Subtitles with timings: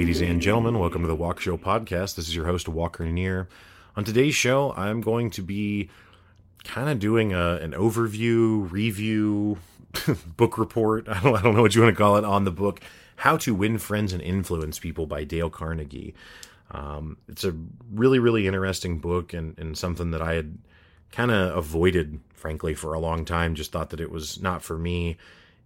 [0.00, 2.14] Ladies and gentlemen, welcome to the Walk Show podcast.
[2.14, 3.50] This is your host, Walker Neer.
[3.96, 5.90] On today's show, I'm going to be
[6.64, 9.58] kind of doing a, an overview, review,
[10.38, 11.06] book report.
[11.06, 12.80] I don't, I don't know what you want to call it on the book,
[13.16, 16.14] How to Win Friends and Influence People by Dale Carnegie.
[16.70, 17.54] Um, it's a
[17.92, 20.56] really, really interesting book and, and something that I had
[21.12, 23.54] kind of avoided, frankly, for a long time.
[23.54, 25.18] Just thought that it was not for me.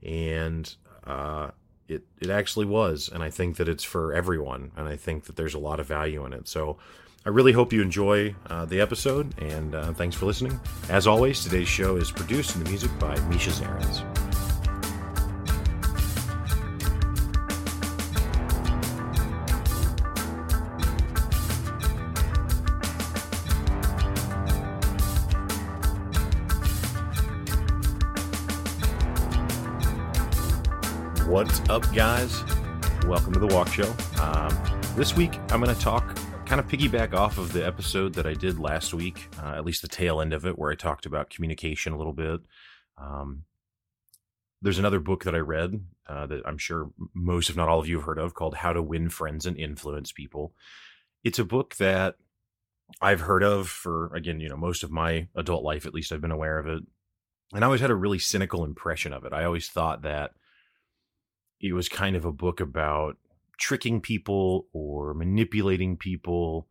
[0.02, 0.74] And
[1.06, 1.52] uh,
[1.88, 3.08] it, it actually was.
[3.12, 4.72] And I think that it's for everyone.
[4.76, 6.48] And I think that there's a lot of value in it.
[6.48, 6.78] So
[7.26, 9.38] I really hope you enjoy uh, the episode.
[9.40, 10.58] And uh, thanks for listening.
[10.88, 14.23] As always, today's show is produced and the music by Misha Zarins.
[31.74, 32.44] Up, guys?
[33.04, 33.92] Welcome to the Walk Show.
[34.22, 34.56] Um,
[34.94, 38.34] this week, I'm going to talk, kind of piggyback off of the episode that I
[38.34, 41.30] did last week, uh, at least the tail end of it, where I talked about
[41.30, 42.42] communication a little bit.
[42.96, 43.42] Um,
[44.62, 47.88] there's another book that I read uh, that I'm sure most, if not all of
[47.88, 50.54] you, have heard of called How to Win Friends and Influence People.
[51.24, 52.14] It's a book that
[53.00, 56.20] I've heard of for, again, you know, most of my adult life, at least I've
[56.20, 56.84] been aware of it.
[57.52, 59.32] And I always had a really cynical impression of it.
[59.32, 60.34] I always thought that
[61.60, 63.16] it was kind of a book about
[63.58, 66.66] tricking people or manipulating people.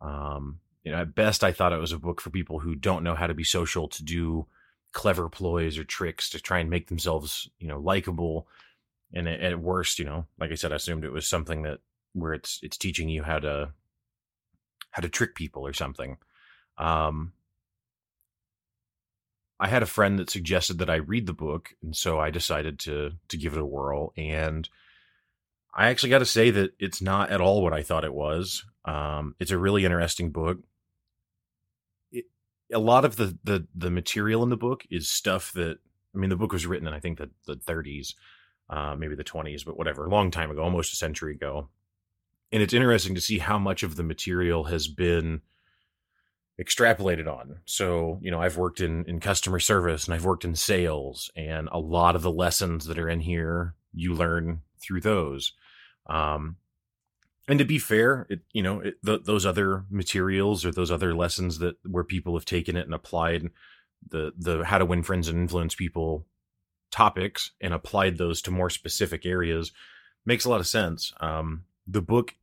[0.00, 3.04] Um, you know, at best, I thought it was a book for people who don't
[3.04, 4.46] know how to be social to do
[4.92, 8.46] clever ploys or tricks to try and make themselves, you know, likable.
[9.12, 11.80] And at, at worst, you know, like I said, I assumed it was something that
[12.14, 13.72] where it's it's teaching you how to
[14.90, 16.16] how to trick people or something.
[16.78, 17.32] Um,
[19.64, 22.78] I had a friend that suggested that I read the book, and so I decided
[22.80, 24.12] to to give it a whirl.
[24.14, 24.68] And
[25.74, 28.62] I actually got to say that it's not at all what I thought it was.
[28.84, 30.58] Um, it's a really interesting book.
[32.12, 32.26] It,
[32.74, 35.78] a lot of the, the the material in the book is stuff that
[36.14, 38.12] I mean, the book was written in I think the the 30s,
[38.68, 41.70] uh, maybe the 20s, but whatever, a long time ago, almost a century ago.
[42.52, 45.40] And it's interesting to see how much of the material has been
[46.60, 47.56] extrapolated on.
[47.64, 51.68] So, you know, I've worked in in customer service and I've worked in sales and
[51.72, 55.52] a lot of the lessons that are in here you learn through those.
[56.06, 56.56] Um
[57.46, 61.14] and to be fair, it you know, it, th- those other materials or those other
[61.14, 63.50] lessons that where people have taken it and applied
[64.08, 66.24] the the how to win friends and influence people
[66.92, 69.72] topics and applied those to more specific areas
[70.24, 71.12] makes a lot of sense.
[71.18, 72.36] Um the book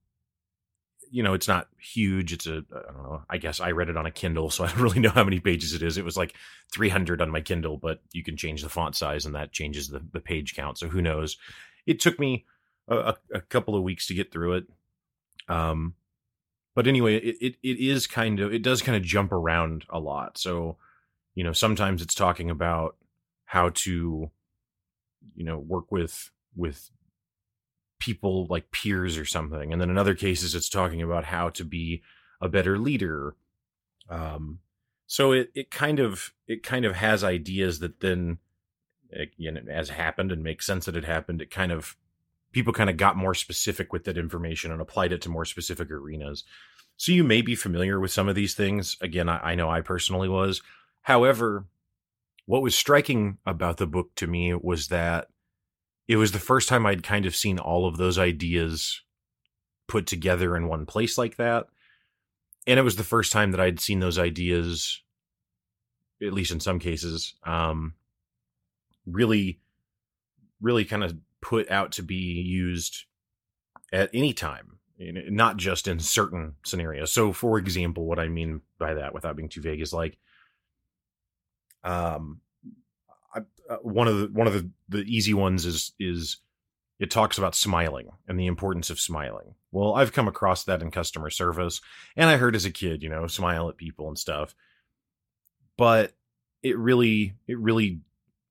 [1.12, 2.32] you know, it's not huge.
[2.32, 3.24] It's a, I don't know.
[3.30, 5.40] I guess I read it on a Kindle, so I don't really know how many
[5.40, 5.98] pages it is.
[5.98, 6.34] It was like
[6.72, 10.02] 300 on my Kindle, but you can change the font size and that changes the,
[10.12, 10.78] the page count.
[10.78, 11.38] So who knows?
[11.86, 12.46] It took me
[12.88, 14.66] a, a couple of weeks to get through it.
[15.48, 15.96] Um,
[16.74, 20.00] but anyway, it, it, it is kind of, it does kind of jump around a
[20.00, 20.38] lot.
[20.38, 20.78] So,
[21.36, 22.96] you know, sometimes it's talking about
[23.46, 24.32] how to,
[25.36, 26.90] you know, work with, with
[28.02, 29.72] people like peers or something.
[29.72, 32.02] And then in other cases, it's talking about how to be
[32.42, 33.36] a better leader.
[34.10, 34.60] Um,
[35.08, 38.40] so it, it kind of it kind of has ideas that then
[39.10, 41.42] it, you know, as happened and makes sense that it happened.
[41.42, 41.96] It kind of
[42.52, 45.90] people kind of got more specific with that information and applied it to more specific
[45.90, 46.44] arenas.
[46.98, 48.98] So you may be familiar with some of these things.
[49.02, 50.62] Again, I, I know I personally was.
[51.04, 51.66] However,
[52.46, 55.28] what was striking about the book to me was that
[56.12, 59.02] it was the first time I'd kind of seen all of those ideas
[59.88, 61.68] put together in one place like that.
[62.68, 65.02] And it was the first time that I'd seen those ideas,
[66.22, 67.94] at least in some cases, um,
[69.06, 69.62] really,
[70.60, 73.06] really kind of put out to be used
[73.94, 77.14] at any time, not just in certain scenarios.
[77.14, 80.18] So, for example, what I mean by that, without being too vague, is like,
[81.86, 82.42] um,
[83.36, 86.38] uh, one of the one of the, the easy ones is is
[87.00, 89.56] it talks about smiling and the importance of smiling.
[89.72, 91.82] Well, I've come across that in customer service,
[92.16, 94.54] and I heard as a kid, you know, smile at people and stuff.
[95.78, 96.14] But
[96.62, 98.02] it really, it really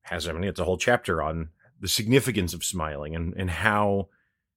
[0.01, 0.27] has.
[0.27, 1.49] I mean, it's a whole chapter on
[1.79, 4.09] the significance of smiling and and how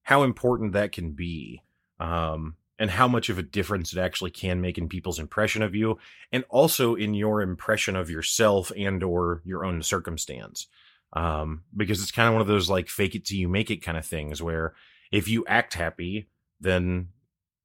[0.03, 1.63] how important that can be.
[2.01, 5.75] Um, and how much of a difference it actually can make in people's impression of
[5.75, 5.99] you
[6.33, 10.67] and also in your impression of yourself and or your own circumstance.
[11.13, 13.85] Um, because it's kind of one of those like fake it till you make it
[13.85, 14.75] kind of things where
[15.13, 16.27] if you act happy
[16.61, 17.09] then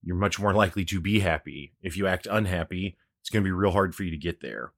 [0.03, 1.73] you're much more likely to be happy.
[1.81, 4.71] If you act unhappy it's going to be real hard for you to get there.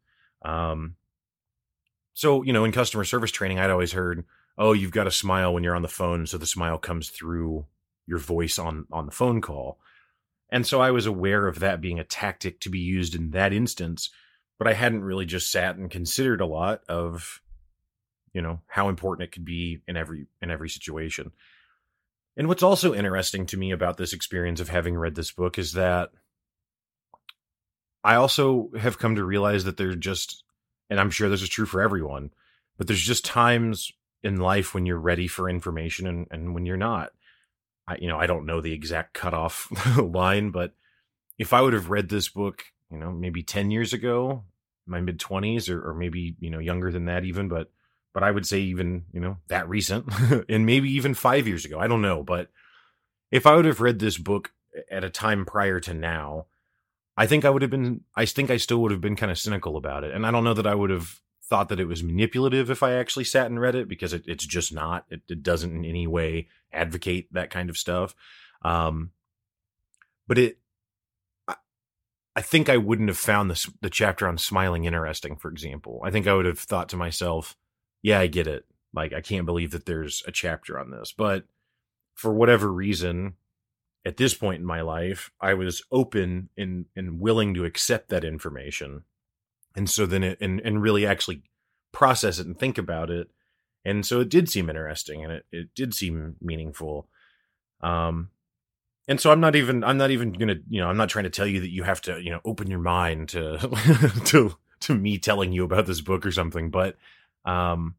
[0.43, 0.95] Um,
[2.13, 4.25] so you know in customer service training i'd always heard
[4.57, 7.65] oh you've got to smile when you're on the phone so the smile comes through
[8.11, 9.79] your voice on on the phone call.
[10.51, 13.53] And so I was aware of that being a tactic to be used in that
[13.53, 14.09] instance,
[14.59, 17.41] but I hadn't really just sat and considered a lot of
[18.33, 21.31] you know how important it could be in every in every situation.
[22.37, 25.73] And what's also interesting to me about this experience of having read this book is
[25.73, 26.11] that
[28.03, 30.43] I also have come to realize that there's just
[30.89, 32.31] and I'm sure this is true for everyone,
[32.77, 33.91] but there's just times
[34.23, 37.11] in life when you're ready for information and, and when you're not.
[37.91, 39.67] I, you know, I don't know the exact cutoff
[39.97, 40.73] line, but
[41.37, 44.43] if I would have read this book, you know, maybe 10 years ago,
[44.85, 47.71] my mid 20s, or, or maybe, you know, younger than that even, but,
[48.13, 50.05] but I would say even, you know, that recent
[50.49, 51.79] and maybe even five years ago.
[51.79, 52.23] I don't know.
[52.23, 52.49] But
[53.31, 54.51] if I would have read this book
[54.89, 56.45] at a time prior to now,
[57.17, 59.39] I think I would have been, I think I still would have been kind of
[59.39, 60.13] cynical about it.
[60.13, 61.19] And I don't know that I would have
[61.51, 64.45] thought that it was manipulative if I actually sat and read it because it, it's
[64.45, 65.03] just not.
[65.09, 68.15] It, it, doesn't in any way advocate that kind of stuff.
[68.61, 69.11] Um,
[70.29, 70.59] but it,
[71.49, 71.55] I,
[72.37, 75.35] I think I wouldn't have found this the chapter on smiling interesting.
[75.35, 77.57] For example, I think I would have thought to myself,
[78.01, 78.65] "Yeah, I get it.
[78.93, 81.43] Like I can't believe that there's a chapter on this." But
[82.15, 83.33] for whatever reason,
[84.05, 88.23] at this point in my life, I was open and and willing to accept that
[88.23, 89.03] information
[89.75, 91.43] and so then it and and really actually
[91.91, 93.29] process it and think about it.
[93.83, 97.07] And so it did seem interesting and it, it did seem meaningful.
[97.81, 98.29] Um
[99.07, 101.29] and so i'm not even i'm not even gonna you know i'm not trying to
[101.31, 103.57] tell you that you have to you know open your mind to
[104.25, 106.95] to to me telling you about this book or something but
[107.43, 107.95] um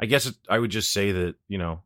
[0.00, 1.80] i guess it, i would just say that you know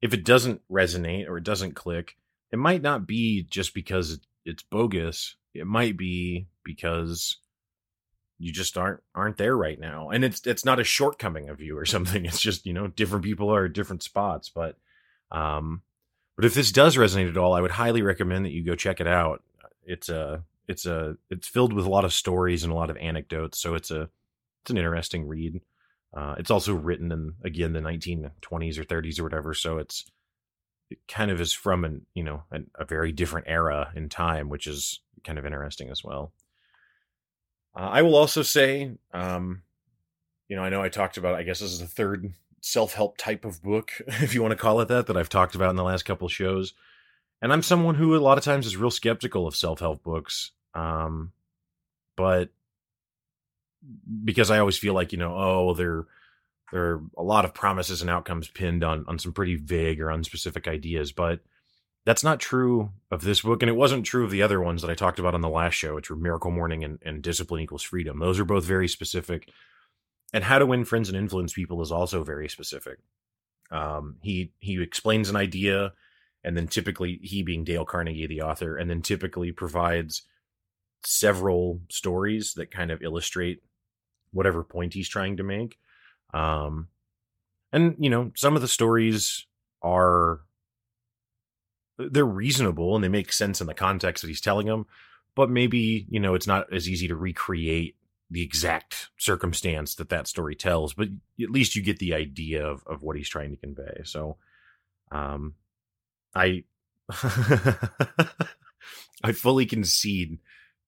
[0.00, 2.16] if it doesn't resonate or it doesn't click
[2.50, 5.36] it might not be just because it's bogus.
[5.54, 7.36] It might be because
[8.38, 10.10] you just aren't aren't there right now.
[10.10, 12.24] And it's it's not a shortcoming of you or something.
[12.24, 14.76] It's just you know different people are at different spots but
[15.30, 15.82] um
[16.36, 19.00] but if this does resonate at all i would highly recommend that you go check
[19.00, 19.42] it out.
[19.84, 22.96] It's a it's a it's filled with a lot of stories and a lot of
[22.98, 24.08] anecdotes so it's a
[24.62, 25.60] it's an interesting read.
[26.16, 30.04] Uh it's also written in again the 1920s or 30s or whatever so it's
[30.90, 34.48] it kind of is from an you know an, a very different era in time
[34.48, 36.32] which is kind of interesting as well
[37.78, 39.62] uh, I will also say, um,
[40.48, 43.16] you know, I know I talked about, I guess this is the third self help
[43.16, 45.76] type of book, if you want to call it that, that I've talked about in
[45.76, 46.74] the last couple shows.
[47.40, 50.50] And I'm someone who a lot of times is real skeptical of self help books.
[50.74, 51.30] Um,
[52.16, 52.50] but
[54.24, 56.04] because I always feel like, you know, oh, there,
[56.72, 60.06] there are a lot of promises and outcomes pinned on, on some pretty vague or
[60.06, 61.12] unspecific ideas.
[61.12, 61.40] But
[62.08, 64.90] that's not true of this book, and it wasn't true of the other ones that
[64.90, 67.82] I talked about on the last show, which were Miracle Morning and, and Discipline Equals
[67.82, 68.18] Freedom.
[68.18, 69.50] Those are both very specific.
[70.32, 73.00] And How to Win Friends and Influence People is also very specific.
[73.70, 75.92] Um, he he explains an idea,
[76.42, 80.22] and then typically he being Dale Carnegie, the author, and then typically provides
[81.04, 83.60] several stories that kind of illustrate
[84.32, 85.76] whatever point he's trying to make.
[86.32, 86.88] Um,
[87.70, 89.44] and you know, some of the stories
[89.82, 90.40] are
[91.98, 94.86] they're reasonable and they make sense in the context that he's telling them
[95.34, 97.96] but maybe you know it's not as easy to recreate
[98.30, 101.08] the exact circumstance that that story tells but
[101.40, 104.02] at least you get the idea of, of what he's trying to convey.
[104.04, 104.36] So
[105.10, 105.54] um
[106.34, 106.64] i
[109.22, 110.38] i fully concede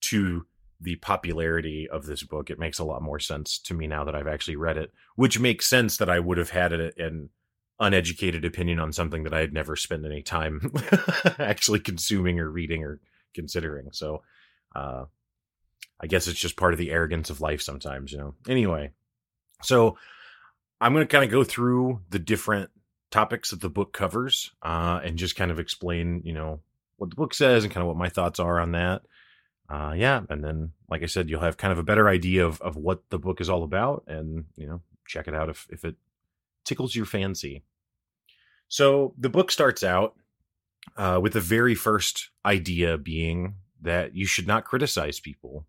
[0.01, 0.45] to
[0.79, 2.49] the popularity of this book.
[2.49, 5.39] It makes a lot more sense to me now that i've actually read it which
[5.39, 7.29] makes sense that i would have had it in
[7.81, 10.71] uneducated opinion on something that I had never spent any time
[11.39, 12.99] actually consuming or reading or
[13.33, 13.89] considering.
[13.91, 14.21] So,
[14.75, 15.05] uh,
[15.99, 18.35] I guess it's just part of the arrogance of life sometimes, you know.
[18.47, 18.91] Anyway,
[19.61, 19.97] so
[20.79, 22.69] I'm going to kind of go through the different
[23.11, 26.61] topics that the book covers uh, and just kind of explain, you know,
[26.97, 29.01] what the book says and kind of what my thoughts are on that.
[29.69, 32.61] Uh, yeah, and then, like I said, you'll have kind of a better idea of,
[32.61, 35.85] of what the book is all about, and you know, check it out if if
[35.85, 35.95] it
[36.65, 37.63] tickles your fancy.
[38.71, 40.15] So the book starts out
[40.95, 45.65] uh, with the very first idea being that you should not criticize people.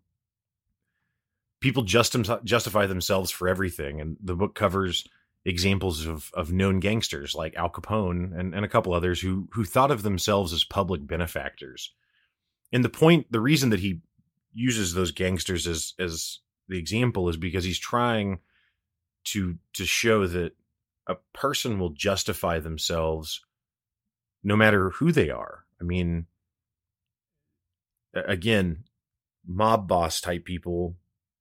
[1.59, 5.05] People just justify themselves for everything, and the book covers
[5.43, 9.65] examples of of known gangsters like Al Capone and, and a couple others who who
[9.65, 11.91] thought of themselves as public benefactors.
[12.71, 13.99] And the point, the reason that he
[14.53, 18.39] uses those gangsters as as the example is because he's trying
[19.25, 20.53] to to show that
[21.07, 23.45] a person will justify themselves
[24.43, 25.65] no matter who they are.
[25.79, 26.27] I mean,
[28.13, 28.83] again,
[29.45, 30.95] mob boss type people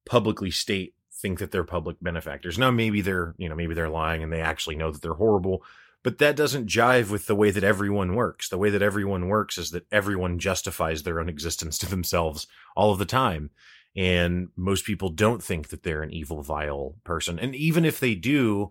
[0.04, 2.59] publicly state think that they're public benefactors.
[2.59, 5.62] Now maybe they're, you know, maybe they're lying and they actually know that they're horrible,
[6.02, 8.49] But that doesn't jive with the way that everyone works.
[8.49, 12.92] The way that everyone works is that everyone justifies their own existence to themselves all
[12.92, 13.50] of the time.
[13.95, 17.38] And most people don't think that they're an evil, vile person.
[17.38, 18.71] And even if they do,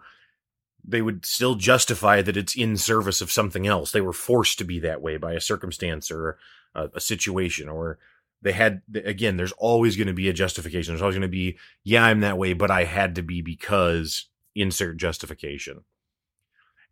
[0.83, 3.91] they would still justify that it's in service of something else.
[3.91, 6.37] They were forced to be that way by a circumstance or
[6.75, 7.99] a, a situation, or
[8.41, 10.93] they had, again, there's always going to be a justification.
[10.93, 14.27] There's always going to be, yeah, I'm that way, but I had to be because
[14.55, 15.83] insert justification.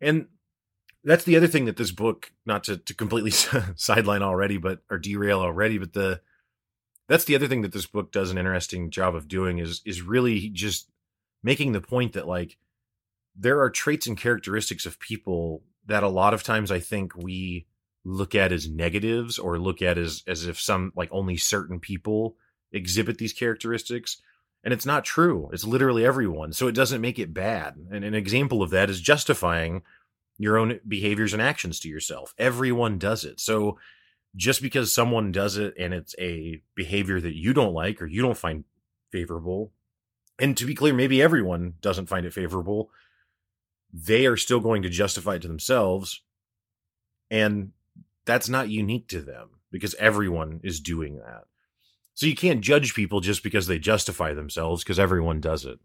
[0.00, 0.26] And
[1.04, 3.30] that's the other thing that this book, not to, to completely
[3.76, 6.20] sideline already, but or derail already, but the
[7.08, 10.00] that's the other thing that this book does an interesting job of doing is is
[10.00, 10.88] really just
[11.42, 12.56] making the point that like
[13.36, 17.66] there are traits and characteristics of people that a lot of times I think we
[18.04, 22.36] look at as negatives or look at as as if some like only certain people
[22.72, 24.18] exhibit these characteristics
[24.62, 25.50] and it's not true.
[25.52, 27.74] It's literally everyone so it doesn't make it bad.
[27.90, 29.82] And an example of that is justifying
[30.38, 32.34] your own behaviors and actions to yourself.
[32.38, 33.40] Everyone does it.
[33.40, 33.78] So
[34.36, 38.22] just because someone does it and it's a behavior that you don't like or you
[38.22, 38.64] don't find
[39.10, 39.72] favorable
[40.38, 42.90] and to be clear maybe everyone doesn't find it favorable
[43.92, 46.22] they are still going to justify it to themselves.
[47.30, 47.72] And
[48.24, 51.44] that's not unique to them because everyone is doing that.
[52.14, 55.78] So you can't judge people just because they justify themselves because everyone does it.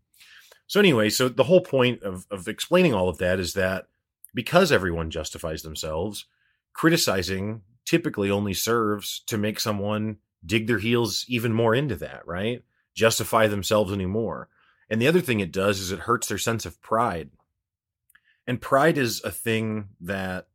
[0.68, 3.88] So anyway, so the whole point of, of explaining all of that is that
[4.34, 6.26] because everyone justifies themselves,
[6.74, 12.64] criticizing typically only serves to make someone dig their heels even more into that, right?
[12.96, 14.50] Justify themselves anymore.
[14.90, 17.30] And the other thing it does is it hurts their sense of pride
[18.48, 20.48] and pride is a thing that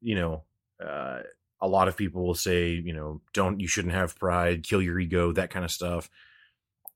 [0.00, 0.44] you know
[0.84, 1.20] uh,
[1.60, 4.98] a lot of people will say you know don't you shouldn't have pride kill your
[4.98, 6.10] ego that kind of stuff.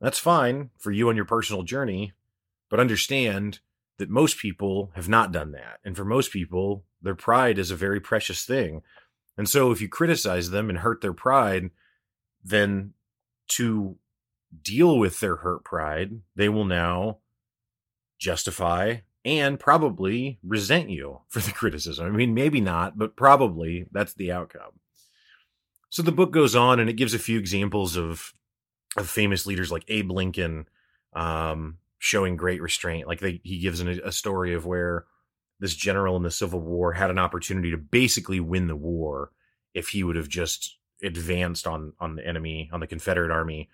[0.00, 2.12] That's fine for you on your personal journey
[2.70, 3.60] but understand
[3.98, 7.76] that most people have not done that and for most people their pride is a
[7.76, 8.82] very precious thing.
[9.36, 11.70] And so if you criticize them and hurt their pride
[12.44, 12.92] then
[13.48, 13.96] to
[14.62, 17.18] deal with their hurt pride they will now
[18.18, 22.06] justify and probably resent you for the criticism.
[22.06, 24.80] I mean, maybe not, but probably that's the outcome.
[25.90, 28.32] So the book goes on and it gives a few examples of
[28.96, 30.68] of famous leaders like Abe Lincoln
[31.14, 33.08] um, showing great restraint.
[33.08, 35.06] Like they, he gives an, a story of where
[35.60, 39.30] this general in the Civil War had an opportunity to basically win the war
[39.72, 43.68] if he would have just advanced on on the enemy on the Confederate army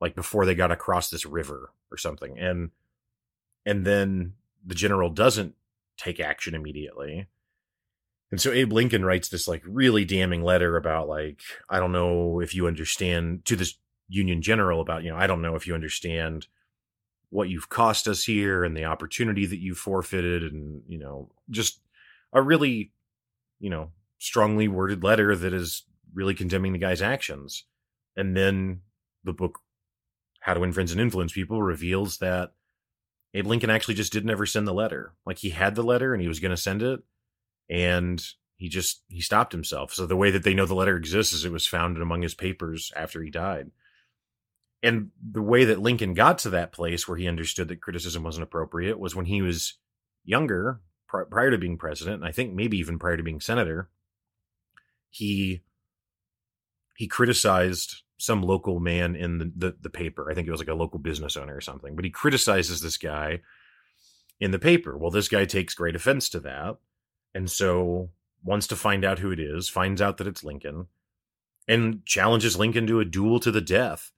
[0.00, 2.38] like before they got across this river or something.
[2.38, 2.70] And
[3.64, 5.54] and then the general doesn't
[5.96, 7.28] take action immediately.
[8.30, 12.40] And so Abe Lincoln writes this like really damning letter about like I don't know
[12.40, 13.74] if you understand to this
[14.08, 16.46] Union general about you know I don't know if you understand
[17.30, 21.80] what you've cost us here and the opportunity that you forfeited and you know just
[22.32, 22.92] a really
[23.60, 27.64] you know strongly worded letter that is really condemning the guy's actions.
[28.16, 28.80] And then
[29.24, 29.58] the book
[30.40, 32.52] How to Win Friends and Influence People reveals that
[33.34, 35.12] Abe Lincoln actually just didn't ever send the letter.
[35.26, 37.00] Like he had the letter and he was going to send it,
[37.68, 38.24] and
[38.56, 39.92] he just he stopped himself.
[39.92, 42.34] So the way that they know the letter exists is it was found among his
[42.34, 43.72] papers after he died.
[44.82, 48.44] And the way that Lincoln got to that place where he understood that criticism wasn't
[48.44, 49.78] appropriate was when he was
[50.24, 53.88] younger, prior to being president, and I think maybe even prior to being senator.
[55.10, 55.62] He
[56.96, 60.30] he criticized some local man in the, the, the paper.
[60.30, 62.96] I think it was like a local business owner or something, but he criticizes this
[62.96, 63.40] guy
[64.40, 64.96] in the paper.
[64.96, 66.76] Well, this guy takes great offense to that,
[67.34, 68.10] and so
[68.42, 69.68] wants to find out who it is.
[69.68, 70.86] Finds out that it's Lincoln,
[71.66, 74.12] and challenges Lincoln to a duel to the death.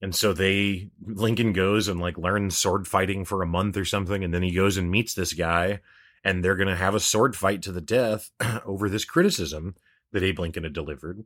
[0.00, 4.24] And so they Lincoln goes and like learns sword fighting for a month or something,
[4.24, 5.80] and then he goes and meets this guy,
[6.24, 8.30] and they're gonna have a sword fight to the death
[8.66, 9.76] over this criticism
[10.12, 11.24] that Abe Lincoln had delivered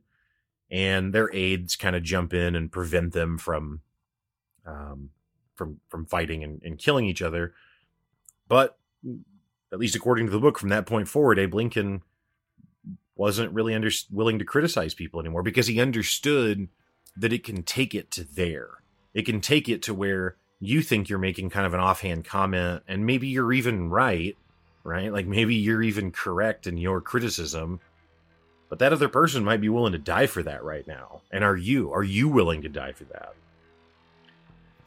[0.71, 3.81] and their aides kind of jump in and prevent them from
[4.67, 5.11] um,
[5.55, 7.55] from from fighting and, and killing each other.
[8.49, 8.79] But
[9.73, 12.03] at least according to the book, from that point forward, Abe Lincoln
[13.15, 16.69] wasn't really under, willing to criticize people anymore because he understood
[17.17, 18.69] that it can take it to there.
[19.15, 22.83] It can take it to where you think you're making kind of an offhand comment,
[22.87, 24.37] and maybe you're even right,
[24.85, 25.13] right?
[25.13, 27.81] Like maybe you're even correct in your criticism,
[28.69, 31.21] but that other person might be willing to die for that right now.
[31.31, 31.93] And are you?
[31.93, 33.35] Are you willing to die for that?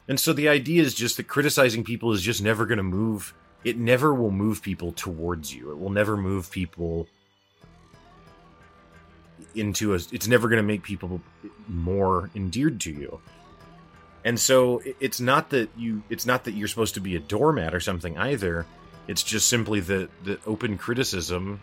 [0.08, 3.32] And so the idea is just that criticizing people is just never going to move.
[3.64, 5.70] It never will move people towards you.
[5.70, 7.06] It will never move people
[9.54, 10.00] into a.
[10.12, 11.20] It's never going to make people
[11.68, 13.20] more endeared to you.
[14.24, 16.02] And so it's not that you.
[16.10, 18.66] It's not that you're supposed to be a doormat or something either.
[19.08, 21.60] It's just simply that the open criticism.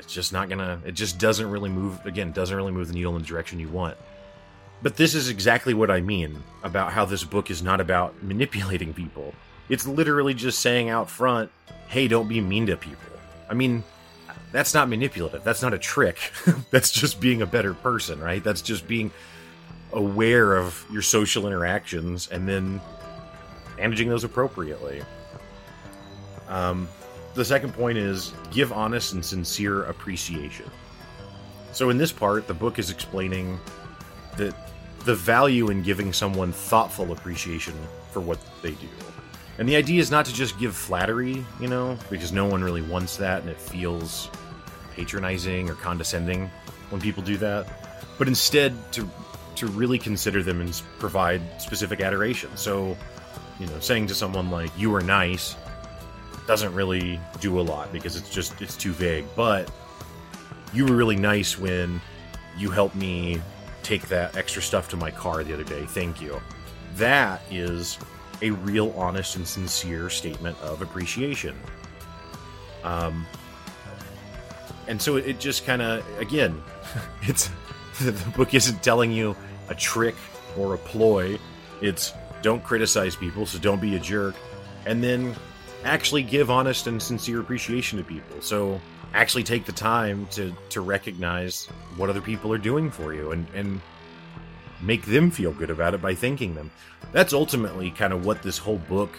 [0.00, 0.80] It's just not gonna.
[0.84, 2.04] It just doesn't really move.
[2.06, 3.96] Again, doesn't really move the needle in the direction you want.
[4.82, 8.94] But this is exactly what I mean about how this book is not about manipulating
[8.94, 9.34] people.
[9.68, 11.50] It's literally just saying out front,
[11.88, 13.12] hey, don't be mean to people.
[13.48, 13.84] I mean,
[14.52, 15.44] that's not manipulative.
[15.44, 16.18] That's not a trick.
[16.70, 18.42] that's just being a better person, right?
[18.42, 19.10] That's just being
[19.92, 22.80] aware of your social interactions and then
[23.76, 25.02] managing those appropriately.
[26.48, 26.88] Um,
[27.40, 30.70] the second point is give honest and sincere appreciation.
[31.72, 33.58] So, in this part, the book is explaining
[34.36, 34.54] that
[35.06, 37.72] the value in giving someone thoughtful appreciation
[38.12, 38.88] for what they do.
[39.56, 42.82] And the idea is not to just give flattery, you know, because no one really
[42.82, 44.28] wants that and it feels
[44.94, 46.50] patronizing or condescending
[46.90, 47.66] when people do that,
[48.18, 49.08] but instead to
[49.56, 52.50] to really consider them and provide specific adoration.
[52.54, 52.98] So,
[53.58, 55.56] you know, saying to someone like "you are nice"
[56.50, 59.24] doesn't really do a lot because it's just it's too vague.
[59.36, 59.70] But
[60.72, 62.00] you were really nice when
[62.58, 63.40] you helped me
[63.84, 65.86] take that extra stuff to my car the other day.
[65.86, 66.42] Thank you.
[66.96, 67.98] That is
[68.42, 71.54] a real honest and sincere statement of appreciation.
[72.82, 73.24] Um,
[74.88, 76.60] and so it just kind of again,
[77.22, 77.48] it's
[78.00, 79.36] the book isn't telling you
[79.68, 80.16] a trick
[80.58, 81.38] or a ploy.
[81.80, 84.34] It's don't criticize people, so don't be a jerk,
[84.84, 85.36] and then
[85.84, 88.40] actually give honest and sincere appreciation to people.
[88.40, 88.80] So
[89.14, 93.46] actually take the time to to recognize what other people are doing for you and
[93.54, 93.80] and
[94.80, 96.70] make them feel good about it by thanking them.
[97.12, 99.10] That's ultimately kind of what this whole book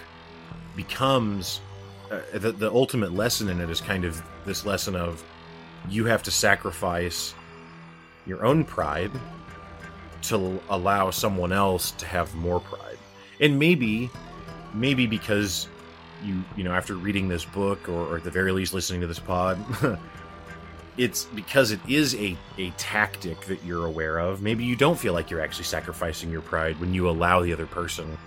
[0.76, 1.62] becomes.
[2.10, 5.24] Uh, the, the ultimate lesson in it is kind of this lesson of
[5.90, 7.34] you have to sacrifice
[8.26, 9.12] your own pride
[10.24, 12.98] to allow someone else to have more pride.
[13.40, 14.10] And maybe,
[14.74, 15.68] maybe because
[16.24, 19.08] you, you know, after reading this book or, or at the very least listening to
[19.08, 19.58] this pod,
[20.98, 24.42] it's because it is a, a tactic that you're aware of.
[24.42, 27.66] Maybe you don't feel like you're actually sacrificing your pride when you allow the other
[27.66, 28.18] person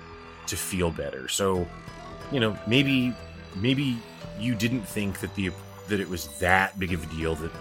[0.46, 1.28] to feel better.
[1.28, 1.66] So,
[2.32, 3.14] you know, maybe
[3.56, 3.98] maybe
[4.38, 5.50] you didn't think that the
[5.88, 7.52] that it was that big of a deal that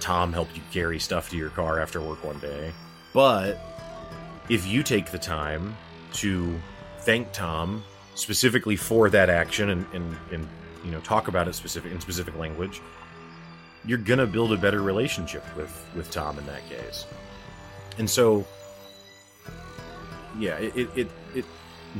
[0.00, 2.72] Tom helped you carry stuff to your car after work one day.
[3.12, 3.58] But
[4.48, 5.76] if you take the time
[6.14, 6.58] to
[7.00, 7.82] thank Tom
[8.18, 10.48] specifically for that action and, and, and
[10.84, 12.80] you know talk about it specific in specific language,
[13.84, 17.06] you're gonna build a better relationship with with Tom in that case.
[17.96, 18.46] And so,
[20.38, 21.44] yeah, it it, it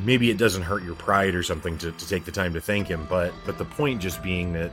[0.04, 2.88] maybe it doesn't hurt your pride or something to, to take the time to thank
[2.88, 4.72] him, but but the point just being that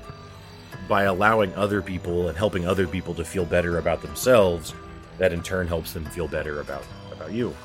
[0.89, 4.73] by allowing other people and helping other people to feel better about themselves,
[5.17, 7.55] that in turn helps them feel better about about you.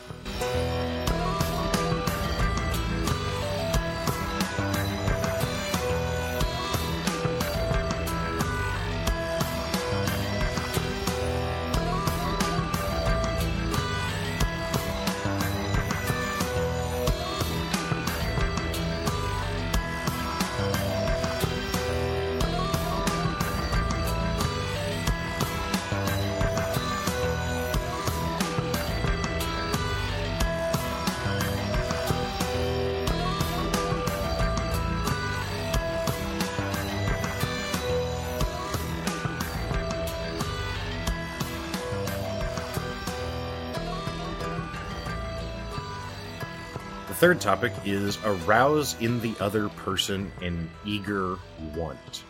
[47.40, 51.38] Topic is arouse in the other person an eager
[51.74, 52.24] want.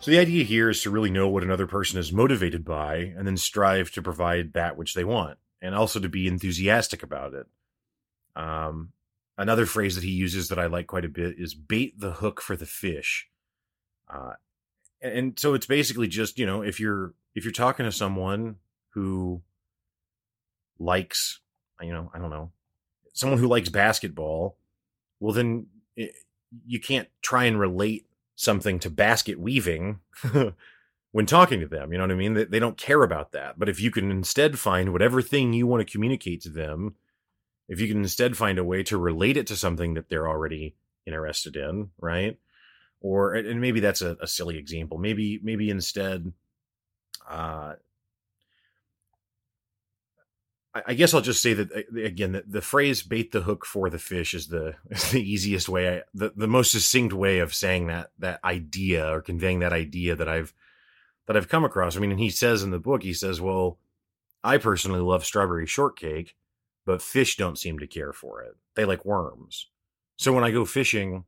[0.00, 3.26] So the idea here is to really know what another person is motivated by and
[3.26, 7.46] then strive to provide that which they want and also to be enthusiastic about it.
[8.36, 8.92] Um,
[9.36, 12.40] another phrase that he uses that I like quite a bit is bait the hook
[12.40, 13.28] for the fish.
[14.08, 14.34] Uh,
[15.02, 18.56] and so it's basically just, you know, if you're if you're talking to someone
[18.90, 19.42] who
[20.78, 21.40] likes,
[21.80, 22.50] you know, I don't know,
[23.18, 24.56] someone who likes basketball,
[25.18, 26.14] well, then it,
[26.64, 29.98] you can't try and relate something to basket weaving
[31.10, 31.90] when talking to them.
[31.90, 32.34] You know what I mean?
[32.34, 33.58] They, they don't care about that.
[33.58, 36.94] But if you can instead find whatever thing you want to communicate to them,
[37.68, 40.76] if you can instead find a way to relate it to something that they're already
[41.04, 42.38] interested in, right?
[43.00, 44.96] Or and maybe that's a, a silly example.
[44.96, 46.32] Maybe maybe instead,
[47.28, 47.74] uh,
[50.86, 52.32] I guess I'll just say that again.
[52.32, 55.98] The, the, phrase "bait the hook for the fish" is the is the easiest way,
[55.98, 60.16] I, the the most succinct way of saying that that idea or conveying that idea
[60.16, 60.52] that I've
[61.26, 61.96] that I've come across.
[61.96, 63.78] I mean, and he says in the book, he says, "Well,
[64.42, 66.36] I personally love strawberry shortcake,
[66.84, 68.56] but fish don't seem to care for it.
[68.74, 69.68] They like worms.
[70.16, 71.24] So when I go fishing,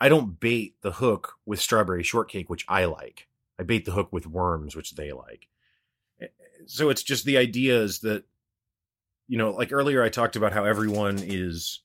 [0.00, 3.28] I don't bait the hook with strawberry shortcake, which I like.
[3.58, 5.48] I bait the hook with worms, which they like.
[6.20, 6.26] Eh,
[6.66, 8.24] so it's just the idea is that,
[9.28, 11.80] you know, like earlier I talked about how everyone is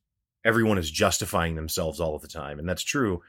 [0.46, 3.22] everyone is justifying themselves all of the time, and that's true.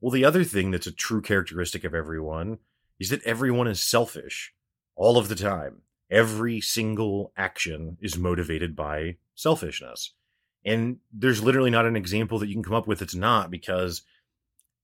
[0.00, 2.58] Well, the other thing that's a true characteristic of everyone
[2.98, 4.52] is that everyone is selfish
[4.96, 5.82] all of the time.
[6.10, 10.12] Every single action is motivated by selfishness.
[10.64, 14.02] And there's literally not an example that you can come up with that's not because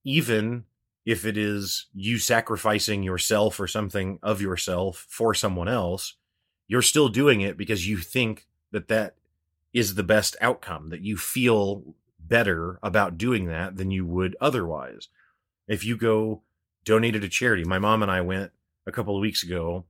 [0.05, 0.65] even
[1.07, 6.15] if it is you sacrificing yourself or something of yourself for someone else,
[6.69, 9.17] you're still doing it because you think that that
[9.73, 15.09] is the best outcome, that you feel better about doing that than you would otherwise.
[15.69, 16.43] If you go
[16.85, 18.53] donate to charity, my mom and I went
[18.87, 19.85] a couple of weeks ago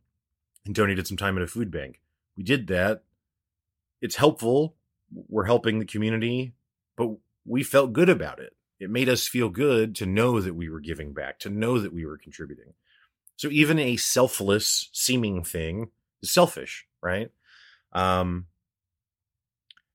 [0.67, 2.01] and donated some time at a food bank.
[2.37, 3.03] We did that.
[4.01, 4.75] It's helpful.
[5.13, 6.53] We're helping the community,
[6.97, 7.11] but
[7.45, 8.55] we felt good about it.
[8.79, 11.93] It made us feel good to know that we were giving back, to know that
[11.93, 12.73] we were contributing.
[13.37, 15.91] So even a selfless seeming thing
[16.23, 17.31] is selfish, right?
[17.93, 18.47] Um,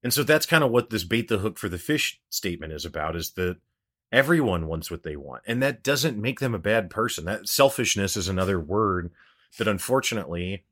[0.05, 2.85] and so that's kind of what this bait the hook for the fish statement is
[2.85, 3.57] about is that
[4.11, 5.41] everyone wants what they want.
[5.47, 7.25] And that doesn't make them a bad person.
[7.25, 9.09] That selfishness is another word
[9.57, 10.63] that unfortunately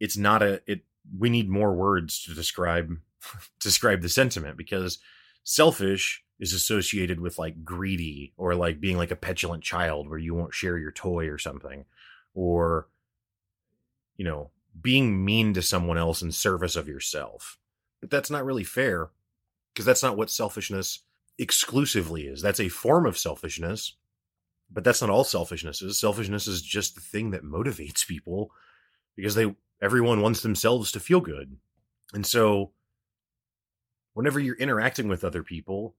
[0.00, 0.80] it's not a it
[1.16, 2.96] we need more words to describe
[3.60, 4.98] describe the sentiment because
[5.44, 10.34] selfish is associated with like greedy or like being like a petulant child where you
[10.34, 11.84] won't share your toy or something
[12.34, 12.88] or
[14.16, 14.50] you know
[14.80, 17.60] being mean to someone else in service of yourself
[18.02, 19.08] but that's not really fair
[19.72, 20.98] because that's not what selfishness
[21.38, 23.96] exclusively is that's a form of selfishness
[24.70, 28.50] but that's not all selfishness is selfishness is just the thing that motivates people
[29.16, 31.56] because they everyone wants themselves to feel good
[32.12, 32.72] and so
[34.12, 35.94] whenever you're interacting with other people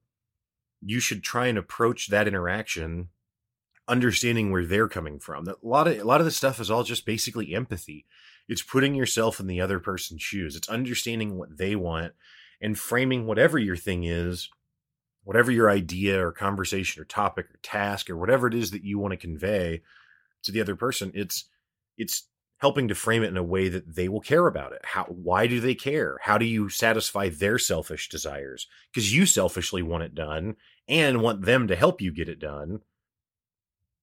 [0.86, 3.10] you should try and approach that interaction
[3.88, 5.48] understanding where they're coming from.
[5.48, 8.06] A lot of a lot of this stuff is all just basically empathy.
[8.48, 10.56] It's putting yourself in the other person's shoes.
[10.56, 12.14] It's understanding what they want
[12.62, 14.50] and framing whatever your thing is,
[15.24, 19.00] whatever your idea or conversation or topic or task or whatever it is that you
[19.00, 19.82] want to convey
[20.44, 21.12] to the other person.
[21.14, 21.46] It's
[21.98, 22.28] it's
[22.58, 24.82] helping to frame it in a way that they will care about it.
[24.84, 26.20] How why do they care?
[26.22, 28.68] How do you satisfy their selfish desires?
[28.92, 30.56] Because you selfishly want it done
[30.88, 32.82] and want them to help you get it done.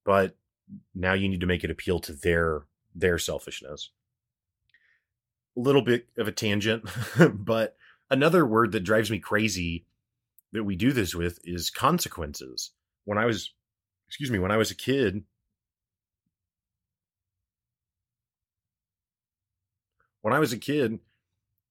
[0.03, 0.35] But
[0.95, 3.91] now you need to make it appeal to their their selfishness.
[5.55, 6.85] Little bit of a tangent,
[7.33, 7.75] but
[8.09, 9.85] another word that drives me crazy
[10.53, 12.71] that we do this with is consequences.
[13.05, 13.53] When I was
[14.07, 15.23] excuse me, when I was a kid,
[20.21, 20.99] when I was a kid,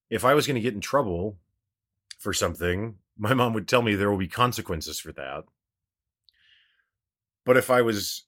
[0.08, 1.38] if I was going to get in trouble
[2.18, 5.44] for something, my mom would tell me there will be consequences for that.
[7.44, 8.24] But if I was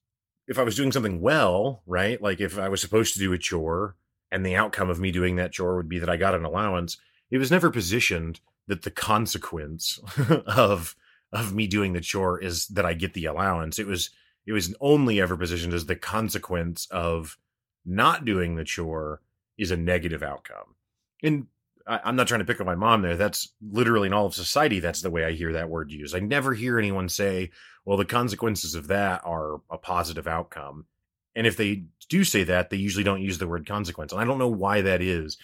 [0.49, 2.21] if I was doing something well, right?
[2.21, 3.97] Like if I was supposed to do a chore
[4.33, 6.97] and the outcome of me doing that chore would be that I got an allowance,
[7.31, 10.01] it was never positioned that the consequence
[10.47, 10.97] of
[11.33, 13.79] of me doing the chore is that I get the allowance.
[13.79, 14.11] It was
[14.47, 17.39] it was only ever positioned as the consequence of
[17.85, 19.21] not doing the chore
[19.57, 20.75] is a negative outcome.
[21.23, 21.47] And
[21.87, 23.17] I, am not trying to pick on my mom there.
[23.17, 24.81] That's literally in all of society.
[24.81, 26.15] That's the way I hear that word used.
[26.15, 27.51] I never hear anyone say,
[27.85, 30.87] well, the consequences of that are a positive outcome.
[31.35, 34.13] And if they do say that, they usually don't use the word consequence.
[34.13, 35.39] And I don't know why that is.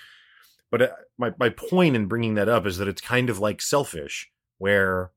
[0.70, 3.62] But uh, my, my point in bringing that up is that it's kind of like
[3.62, 5.12] selfish, where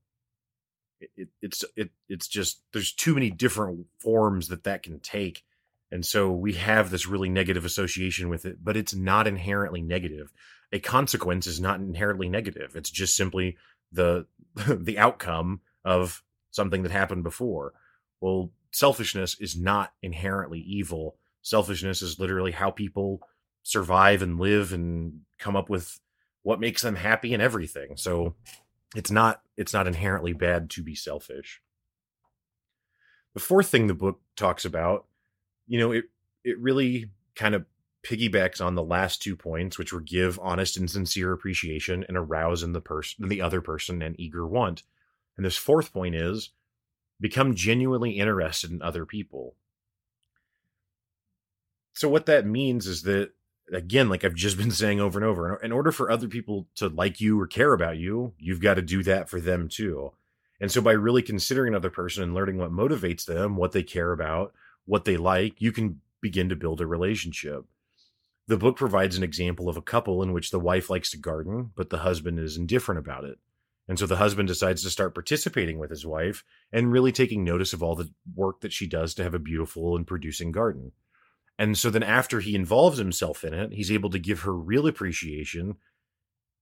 [1.00, 5.44] it, it's it it's just there's too many different forms that that can take
[5.92, 10.32] and so we have this really negative association with it but it's not inherently negative
[10.72, 12.76] a consequence is not inherently negative.
[12.76, 13.58] It's just simply
[13.92, 17.74] the the outcome of something that happened before.
[18.20, 21.18] Well, selfishness is not inherently evil.
[21.42, 23.22] Selfishness is literally how people
[23.64, 26.00] survive and live and come up with
[26.44, 27.96] what makes them happy and everything.
[27.96, 28.36] So
[28.96, 31.62] it's not it's not inherently bad to be selfish.
[33.34, 35.06] The fourth thing the book talks about,
[35.68, 36.06] you know, it
[36.44, 37.66] it really kind of
[38.04, 42.64] piggybacks on the last two points, which were give honest and sincere appreciation and arouse
[42.64, 44.84] in the person, the other person, an eager want.
[45.38, 46.50] And this fourth point is
[47.22, 49.56] become genuinely interested in other people.
[51.94, 53.32] So what that means is that
[53.72, 56.90] again, like I've just been saying over and over, in order for other people to
[56.90, 60.12] like you or care about you, you've got to do that for them too.
[60.60, 64.12] And so by really considering another person and learning what motivates them, what they care
[64.12, 64.54] about,
[64.86, 67.66] what they like, you can begin to build a relationship.
[68.48, 71.72] The book provides an example of a couple in which the wife likes to garden,
[71.76, 73.40] but the husband is indifferent about it.
[73.88, 77.74] And so the husband decides to start participating with his wife and really taking notice
[77.74, 80.92] of all the work that she does to have a beautiful and producing garden.
[81.58, 84.88] And so then after he involves himself in it, he's able to give her real
[84.88, 85.76] appreciation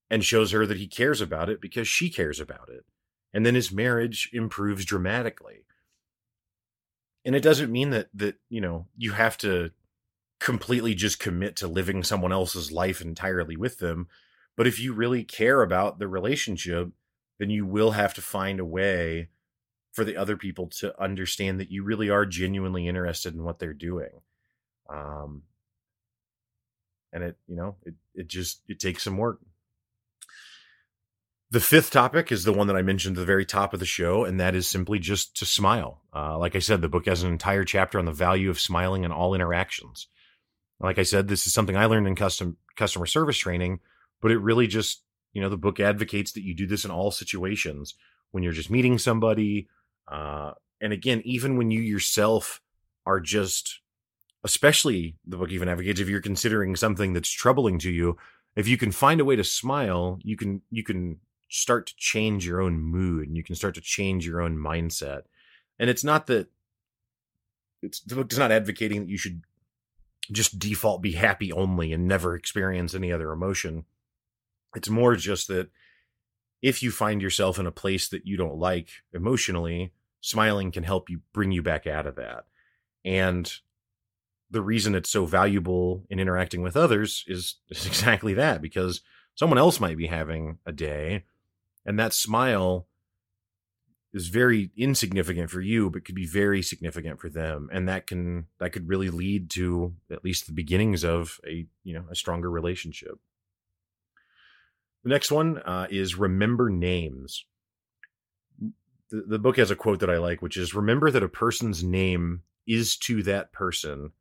[0.10, 2.86] and shows her that he cares about it because she cares about it.
[3.34, 5.66] And then his marriage improves dramatically.
[7.24, 9.72] And it doesn't mean that that, you know, you have to
[10.40, 14.08] completely just commit to living someone else's life entirely with them,
[14.56, 16.90] but if you really care about the relationship,
[17.40, 19.30] then you will have to find a way
[19.92, 23.74] for the other people to understand that you really are genuinely interested in what they're
[23.74, 24.22] doing.
[24.88, 25.44] Um,
[27.12, 29.40] and it, you know, it, it just, it takes some work.
[31.52, 33.86] The fifth topic is the one that I mentioned at the very top of the
[33.86, 36.04] show, and that is simply just to smile.
[36.16, 39.04] Uh, like I said, the book has an entire chapter on the value of smiling
[39.04, 40.08] in all interactions.
[40.80, 43.80] Like I said, this is something I learned in custom customer service training,
[44.22, 45.02] but it really just,
[45.34, 47.96] you know, the book advocates that you do this in all situations
[48.32, 49.68] when you're just meeting somebody.
[50.08, 52.62] Uh, and again, even when you yourself
[53.06, 53.80] are just,
[54.44, 58.18] especially the book even advocates if you're considering something that's troubling to you,
[58.56, 61.18] if you can find a way to smile, you can you can
[61.50, 65.24] start to change your own mood and you can start to change your own mindset.
[65.80, 66.48] And it's not that
[67.82, 69.44] it's the book is not advocating that you should
[70.32, 73.86] just default be happy only and never experience any other emotion.
[74.76, 75.70] It's more just that
[76.62, 81.10] if you find yourself in a place that you don't like emotionally, smiling can help
[81.10, 82.46] you bring you back out of that.
[83.06, 83.52] And
[84.52, 89.02] the reason it's so valuable in interacting with others is, is exactly that because
[89.36, 91.24] someone else might be having a day
[91.86, 92.88] and that smile
[94.12, 98.48] is very insignificant for you but could be very significant for them and that can
[98.60, 102.50] that could really lead to at least the beginnings of a you know a stronger
[102.50, 103.20] relationship
[105.04, 107.46] the next one uh, is remember names
[109.10, 111.84] the, the book has a quote that i like which is remember that a person's
[111.84, 114.12] name is to that person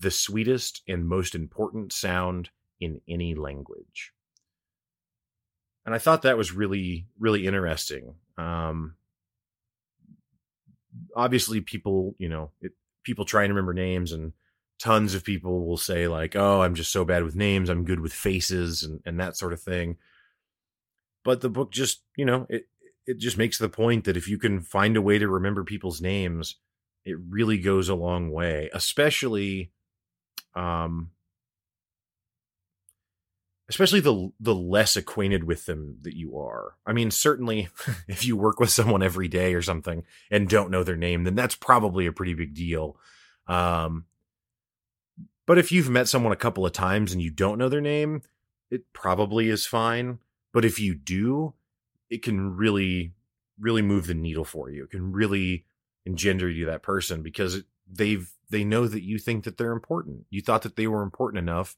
[0.00, 4.12] the sweetest and most important sound in any language
[5.88, 8.16] and I thought that was really really interesting.
[8.36, 8.96] Um,
[11.16, 12.72] obviously, people you know it,
[13.04, 14.34] people try and remember names, and
[14.78, 17.70] tons of people will say like, "Oh, I'm just so bad with names.
[17.70, 19.96] I'm good with faces and and that sort of thing."
[21.24, 22.68] But the book just you know it
[23.06, 26.00] it just makes the point that if you can find a way to remember people's
[26.00, 26.56] names,
[27.04, 29.72] it really goes a long way, especially
[30.54, 31.10] um
[33.68, 36.76] especially the the less acquainted with them that you are.
[36.86, 37.68] I mean, certainly
[38.08, 41.34] if you work with someone every day or something and don't know their name, then
[41.34, 42.98] that's probably a pretty big deal.
[43.46, 44.04] Um,
[45.46, 48.22] but if you've met someone a couple of times and you don't know their name,
[48.70, 50.18] it probably is fine.
[50.52, 51.54] But if you do,
[52.10, 53.12] it can really,
[53.58, 54.84] really move the needle for you.
[54.84, 55.64] It can really
[56.06, 60.24] engender you that person because they've they know that you think that they're important.
[60.30, 61.76] You thought that they were important enough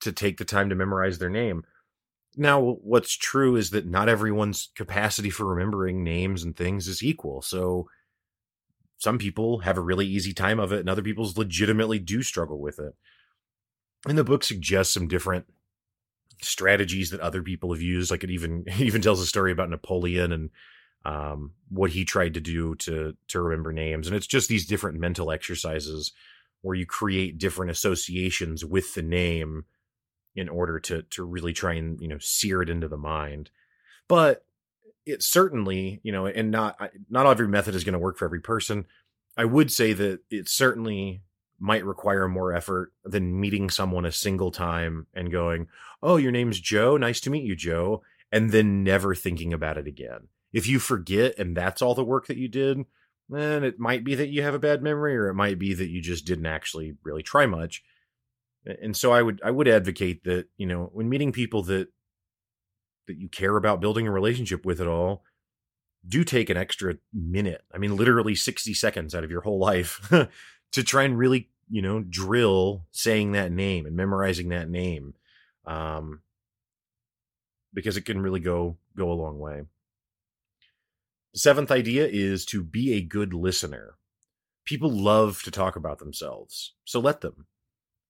[0.00, 1.64] to take the time to memorize their name.
[2.36, 7.42] Now, what's true is that not everyone's capacity for remembering names and things is equal.
[7.42, 7.88] So
[8.98, 12.60] some people have a really easy time of it, and other people's legitimately do struggle
[12.60, 12.94] with it.
[14.06, 15.46] And the book suggests some different
[16.42, 18.10] strategies that other people have used.
[18.10, 20.50] Like it even it even tells a story about Napoleon and
[21.04, 24.06] um, what he tried to do to to remember names.
[24.06, 26.12] And it's just these different mental exercises
[26.62, 29.64] where you create different associations with the name
[30.34, 33.50] in order to to really try and you know sear it into the mind
[34.06, 34.44] but
[35.04, 36.76] it certainly you know and not
[37.10, 38.84] not every method is going to work for every person
[39.36, 41.22] i would say that it certainly
[41.58, 45.66] might require more effort than meeting someone a single time and going
[46.02, 46.96] oh your name's joe.
[46.96, 50.28] Nice to meet you joe and then never thinking about it again.
[50.52, 52.84] If you forget and that's all the work that you did
[53.28, 55.90] then it might be that you have a bad memory or it might be that
[55.90, 57.82] you just didn't actually really try much.
[58.82, 61.88] And so i would i would advocate that you know when meeting people that
[63.06, 65.24] that you care about building a relationship with at all
[66.06, 70.12] do take an extra minute i mean literally 60 seconds out of your whole life
[70.72, 75.14] to try and really you know drill saying that name and memorizing that name
[75.66, 76.20] um
[77.74, 79.62] because it can really go go a long way.
[81.32, 83.96] The seventh idea is to be a good listener.
[84.64, 87.46] People love to talk about themselves so let them.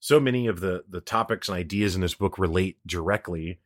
[0.01, 3.61] So many of the the topics and ideas in this book relate directly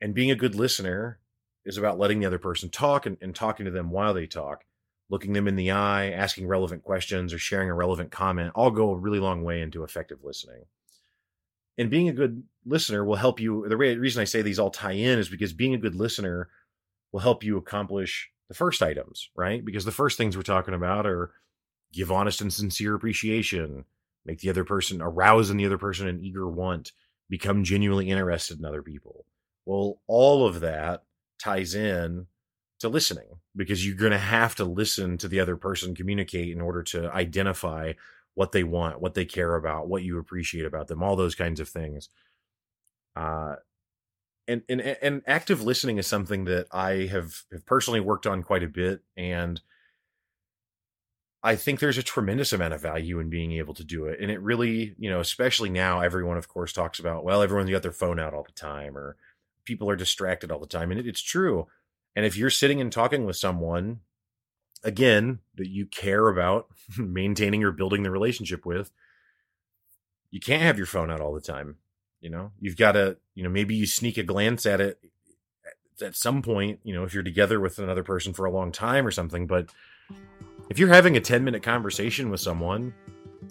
[0.00, 1.20] and being a good listener
[1.64, 4.64] is about letting the other person talk and, and talking to them while they talk
[5.10, 8.90] looking them in the eye asking relevant questions or sharing a relevant comment all go
[8.90, 10.64] a really long way into effective listening
[11.76, 14.92] and being a good listener will help you the reason i say these all tie
[14.92, 16.48] in is because being a good listener
[17.12, 19.64] will help you accomplish the first items, right?
[19.64, 21.32] Because the first things we're talking about are
[21.92, 23.84] give honest and sincere appreciation,
[24.24, 26.92] make the other person arouse in the other person an eager want,
[27.30, 29.24] become genuinely interested in other people.
[29.64, 31.04] Well, all of that
[31.38, 32.26] ties in
[32.84, 36.60] to listening because you're going to have to listen to the other person communicate in
[36.60, 37.92] order to identify
[38.34, 41.60] what they want, what they care about, what you appreciate about them, all those kinds
[41.60, 42.08] of things.
[43.16, 43.56] Uh,
[44.46, 48.62] and and and active listening is something that I have, have personally worked on quite
[48.62, 49.60] a bit, and
[51.42, 54.18] I think there's a tremendous amount of value in being able to do it.
[54.20, 57.82] And it really, you know, especially now, everyone of course talks about well, everyone's got
[57.82, 59.16] their phone out all the time, or
[59.64, 61.66] people are distracted all the time, and it, it's true.
[62.16, 64.00] And if you're sitting and talking with someone,
[64.82, 68.90] again, that you care about maintaining or building the relationship with,
[70.30, 71.76] you can't have your phone out all the time.
[72.20, 74.98] You know, you've got to, you know, maybe you sneak a glance at it
[76.02, 79.06] at some point, you know, if you're together with another person for a long time
[79.06, 79.46] or something.
[79.46, 79.70] But
[80.70, 82.94] if you're having a 10 minute conversation with someone,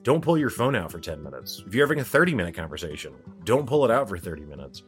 [0.01, 1.63] don't pull your phone out for 10 minutes.
[1.65, 4.83] If you're having a 30 minute conversation, don't pull it out for 30 minutes.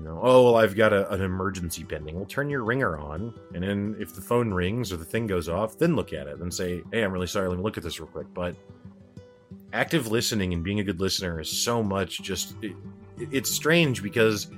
[0.00, 2.16] You know, oh, well, I've got a, an emergency pending.
[2.16, 3.34] Well, turn your ringer on.
[3.54, 6.38] And then if the phone rings or the thing goes off, then look at it
[6.38, 7.48] and say, hey, I'm really sorry.
[7.48, 8.26] Let me look at this real quick.
[8.32, 8.56] But
[9.74, 12.74] active listening and being a good listener is so much just it,
[13.18, 14.48] it's strange because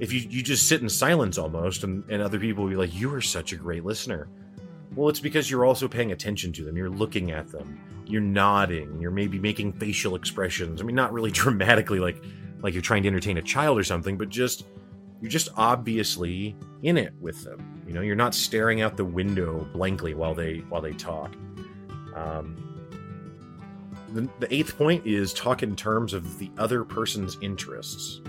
[0.00, 2.92] if you, you just sit in silence almost and, and other people will be like
[2.92, 4.28] you are such a great listener
[4.94, 9.00] well it's because you're also paying attention to them you're looking at them you're nodding
[9.00, 12.22] you're maybe making facial expressions i mean not really dramatically like
[12.64, 14.64] like you're trying to entertain a child or something but just
[15.20, 19.68] you're just obviously in it with them you know you're not staring out the window
[19.72, 21.32] blankly while they while they talk
[22.16, 22.56] um,
[24.14, 28.20] the, the eighth point is talk in terms of the other person's interests.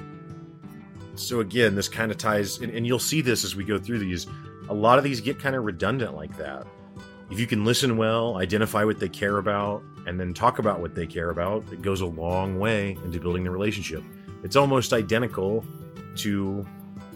[1.13, 4.00] So again, this kind of ties, and, and you'll see this as we go through
[4.00, 4.28] these.
[4.67, 6.65] A lot of these get kind of redundant like that.
[7.30, 10.93] If you can listen well, identify what they care about, and then talk about what
[10.93, 14.04] they care about, it goes a long way into building the relationship.
[14.46, 15.66] It's almost identical
[16.18, 16.64] to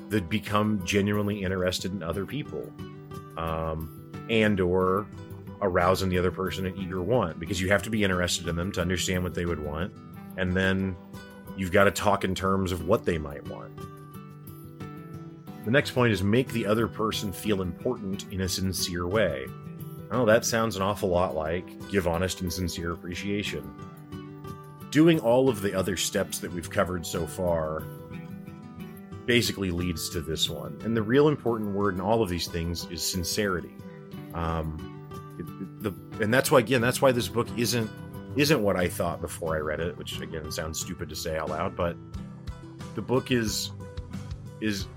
[0.10, 2.68] the become genuinely interested in other people,
[3.38, 5.06] um, and or
[5.62, 8.72] arousing the other person an eager want because you have to be interested in them
[8.72, 9.94] to understand what they would want.
[10.38, 10.96] And then
[11.56, 13.78] you've got to talk in terms of what they might want.
[15.66, 19.46] The next point is make the other person feel important in a sincere way.
[20.10, 23.72] Oh, that sounds an awful lot like give honest and sincere appreciation.
[24.92, 27.84] Doing all of the other steps that we've covered so far
[29.26, 30.80] basically leads to this one.
[30.84, 33.76] And the real important word in all of these things is sincerity.
[34.34, 35.00] Um,
[35.82, 37.90] the and that's why again that's why this book isn't
[38.36, 41.50] isn't what I thought before I read it, which again sounds stupid to say out
[41.50, 41.96] loud, but
[42.96, 43.72] the book is
[44.62, 44.88] is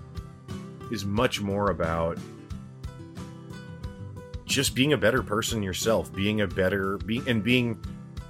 [0.90, 2.18] is much more about
[4.44, 7.82] just being a better person yourself, being a better being and being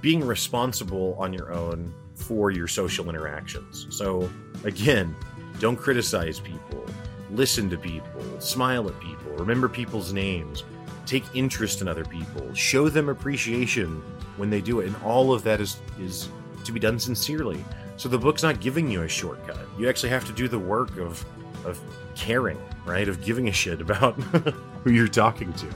[0.03, 3.87] being responsible on your own for your social interactions.
[3.89, 4.29] So
[4.65, 5.15] again,
[5.59, 6.85] don't criticize people,
[7.31, 10.65] listen to people, smile at people, remember people's names,
[11.05, 14.03] take interest in other people, show them appreciation
[14.35, 16.27] when they do it, and all of that is is
[16.65, 17.63] to be done sincerely.
[17.95, 19.65] So the book's not giving you a shortcut.
[19.79, 21.25] You actually have to do the work of
[21.63, 21.79] of
[22.13, 23.07] caring, right?
[23.07, 24.15] Of giving a shit about
[24.83, 25.67] who you're talking to.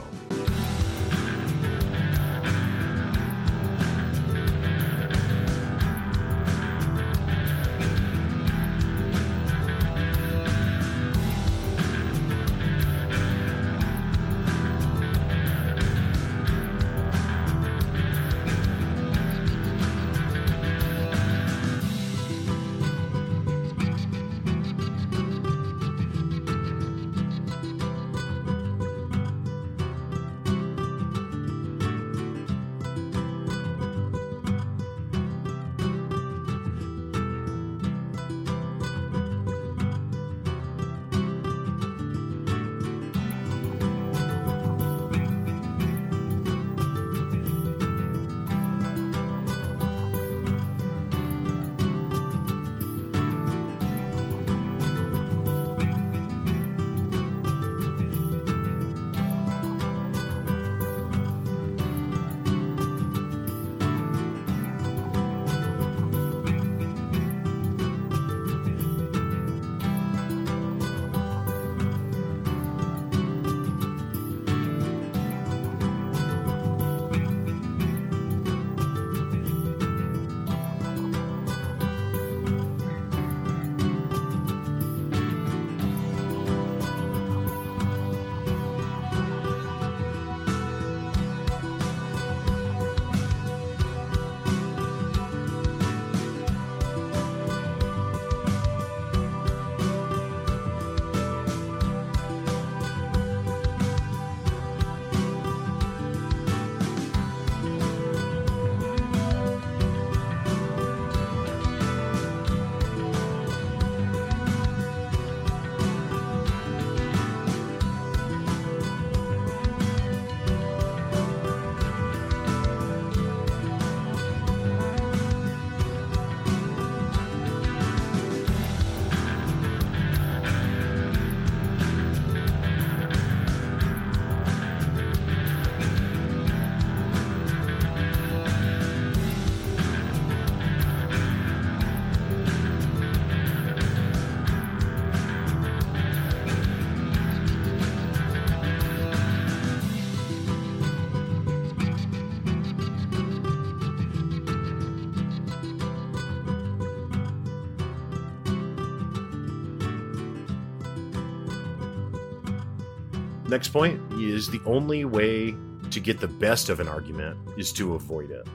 [163.48, 165.54] Next point is the only way
[165.90, 168.46] to get the best of an argument is to avoid it.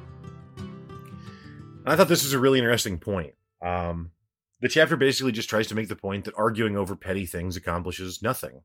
[0.55, 3.33] And I thought this was a really interesting point.
[3.59, 4.11] Um,
[4.61, 8.21] the chapter basically just tries to make the point that arguing over petty things accomplishes
[8.21, 8.61] nothing.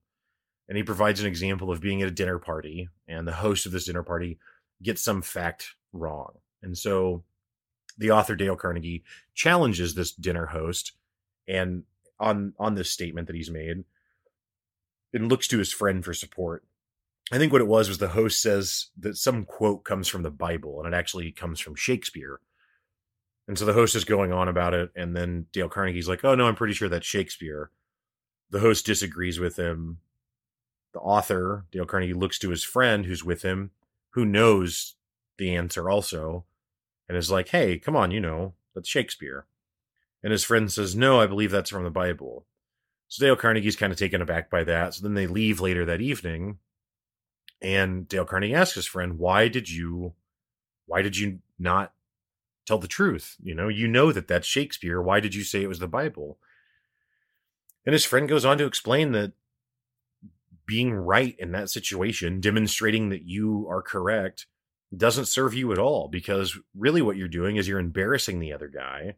[0.69, 3.73] And he provides an example of being at a dinner party, and the host of
[3.73, 4.39] this dinner party
[4.83, 6.35] gets some fact wrong.
[6.63, 7.25] And so
[7.97, 9.03] the author Dale Carnegie
[9.35, 10.93] challenges this dinner host
[11.49, 11.85] and
[12.21, 13.85] on on this statement that he's made
[15.13, 16.65] and looks to his friend for support.
[17.31, 20.31] I think what it was was the host says that some quote comes from the
[20.31, 22.41] Bible and it actually comes from Shakespeare.
[23.47, 26.35] And so the host is going on about it and then Dale Carnegie's like, "Oh
[26.35, 27.71] no, I'm pretty sure that's Shakespeare."
[28.51, 29.99] The host disagrees with him.
[30.95, 33.73] The author, Dale Carnegie looks to his friend who's with him
[34.11, 34.97] who knows
[35.37, 36.45] the answer also
[37.09, 39.47] and is like, hey, come on, you know, that's Shakespeare.
[40.23, 42.45] And his friend says, no, I believe that's from the Bible.
[43.09, 44.95] So Dale Carnegie's kind of taken aback by that.
[44.95, 46.59] So then they leave later that evening.
[47.61, 50.15] And Dale Carnegie asks his friend, why did you,
[50.87, 51.93] why did you not
[52.67, 53.37] tell the truth?
[53.43, 55.03] You know, you know that that's Shakespeare.
[55.03, 56.39] Why did you say it was the Bible?
[57.85, 59.33] And his friend goes on to explain that
[60.67, 64.47] being right in that situation, demonstrating that you are correct,
[64.95, 68.69] doesn't serve you at all because really what you're doing is you're embarrassing the other
[68.69, 69.15] guy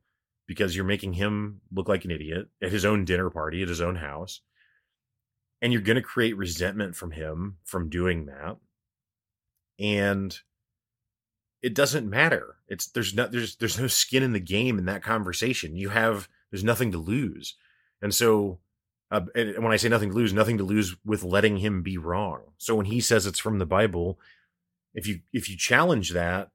[0.51, 3.81] because you're making him look like an idiot at his own dinner party at his
[3.81, 4.41] own house
[5.63, 8.57] and you're going to create resentment from him from doing that.
[9.79, 10.37] And
[11.63, 12.57] it doesn't matter.
[12.67, 15.77] It's there's no there's there's no skin in the game in that conversation.
[15.77, 17.55] You have there's nothing to lose.
[18.03, 18.59] And so
[19.13, 21.97] uh, and when i say nothing to lose nothing to lose with letting him be
[21.97, 22.41] wrong.
[22.59, 24.19] So when he says it's from the bible
[24.95, 26.51] if you if you challenge that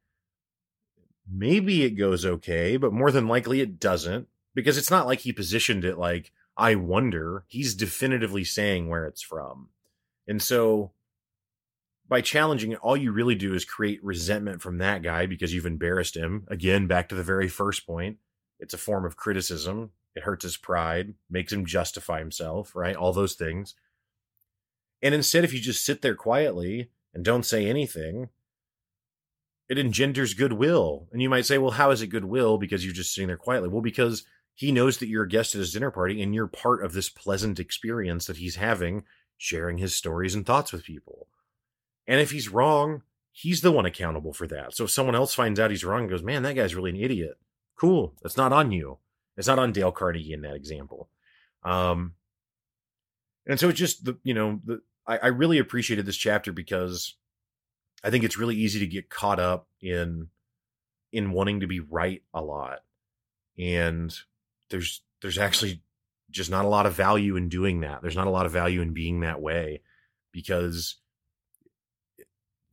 [1.31, 5.33] maybe it goes okay but more than likely it doesn't because it's not like he
[5.33, 7.43] positioned it like i wonder.
[7.47, 9.69] He's definitively saying where it's from.
[10.27, 10.91] And so
[12.07, 15.65] by challenging it all you really do is create resentment from that guy because you've
[15.65, 16.45] embarrassed him.
[16.47, 18.17] Again back to the very first point
[18.59, 19.91] it's a form of criticism.
[20.15, 22.95] It hurts his pride makes him justify himself right?
[22.95, 23.75] All those things.
[25.01, 28.29] And instead if you just sit there quietly and don't say anything,
[29.67, 31.07] it engenders goodwill.
[31.11, 32.57] And you might say, well, how is it goodwill?
[32.57, 33.69] Because you're just sitting there quietly.
[33.69, 36.83] Well, because he knows that you're a guest at his dinner party and you're part
[36.83, 39.03] of this pleasant experience that he's having,
[39.37, 41.27] sharing his stories and thoughts with people.
[42.07, 43.01] And if he's wrong,
[43.31, 44.75] he's the one accountable for that.
[44.75, 46.95] So if someone else finds out he's wrong and goes, man, that guy's really an
[46.95, 47.37] idiot,
[47.77, 48.13] cool.
[48.21, 48.99] That's not on you.
[49.35, 51.09] It's not on Dale Carnegie in that example.
[51.63, 52.13] Um,
[53.45, 57.15] and so it's just the, you know, the, I, I really appreciated this chapter because
[58.05, 60.27] I think it's really easy to get caught up in
[61.11, 62.79] in wanting to be right a lot.
[63.57, 64.15] And
[64.69, 65.81] there's there's actually
[66.29, 68.01] just not a lot of value in doing that.
[68.01, 69.81] There's not a lot of value in being that way
[70.31, 70.97] because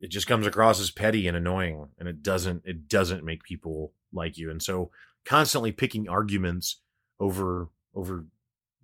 [0.00, 3.92] it just comes across as petty and annoying and it doesn't it doesn't make people
[4.12, 4.50] like you.
[4.50, 4.90] And so
[5.24, 6.76] constantly picking arguments
[7.18, 8.26] over over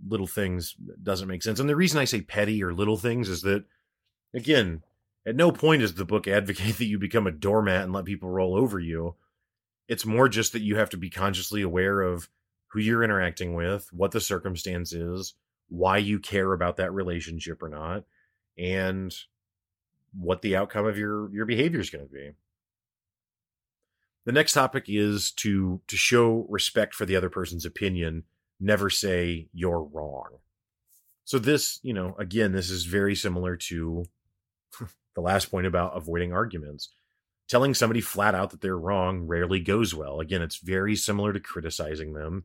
[0.07, 1.61] little things doesn't make sense.
[1.61, 3.65] And the reason I say petty or little things is that,
[4.33, 4.83] again,
[5.29, 8.31] at no point does the book advocate that you become a doormat and let people
[8.31, 9.15] roll over you.
[9.87, 12.29] It's more just that you have to be consciously aware of
[12.69, 15.35] who you're interacting with, what the circumstance is,
[15.69, 18.05] why you care about that relationship or not,
[18.57, 19.15] and
[20.19, 22.33] what the outcome of your your behavior is going to be.
[24.25, 28.25] The next topic is to to show respect for the other person's opinion
[28.61, 30.39] never say you're wrong.
[31.25, 34.05] So this, you know, again, this is very similar to
[35.15, 36.91] the last point about avoiding arguments.
[37.49, 40.21] Telling somebody flat out that they're wrong rarely goes well.
[40.21, 42.45] Again, it's very similar to criticizing them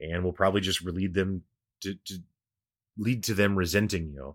[0.00, 1.42] and will probably just lead them
[1.82, 2.18] to, to
[2.98, 4.34] lead to them resenting you.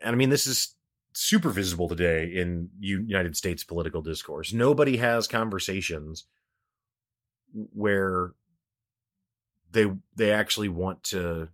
[0.00, 0.74] And I mean, this is
[1.12, 4.52] super visible today in United States political discourse.
[4.52, 6.24] Nobody has conversations
[7.52, 8.32] where
[9.70, 11.48] they they actually want to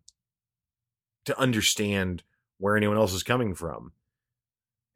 [1.25, 2.23] to understand
[2.59, 3.93] where anyone else is coming from.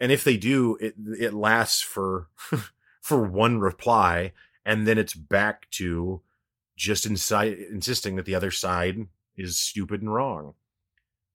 [0.00, 2.28] And if they do, it it lasts for
[3.00, 4.32] for one reply
[4.68, 6.20] and then it's back to
[6.76, 10.52] just inside insisting that the other side is stupid and wrong.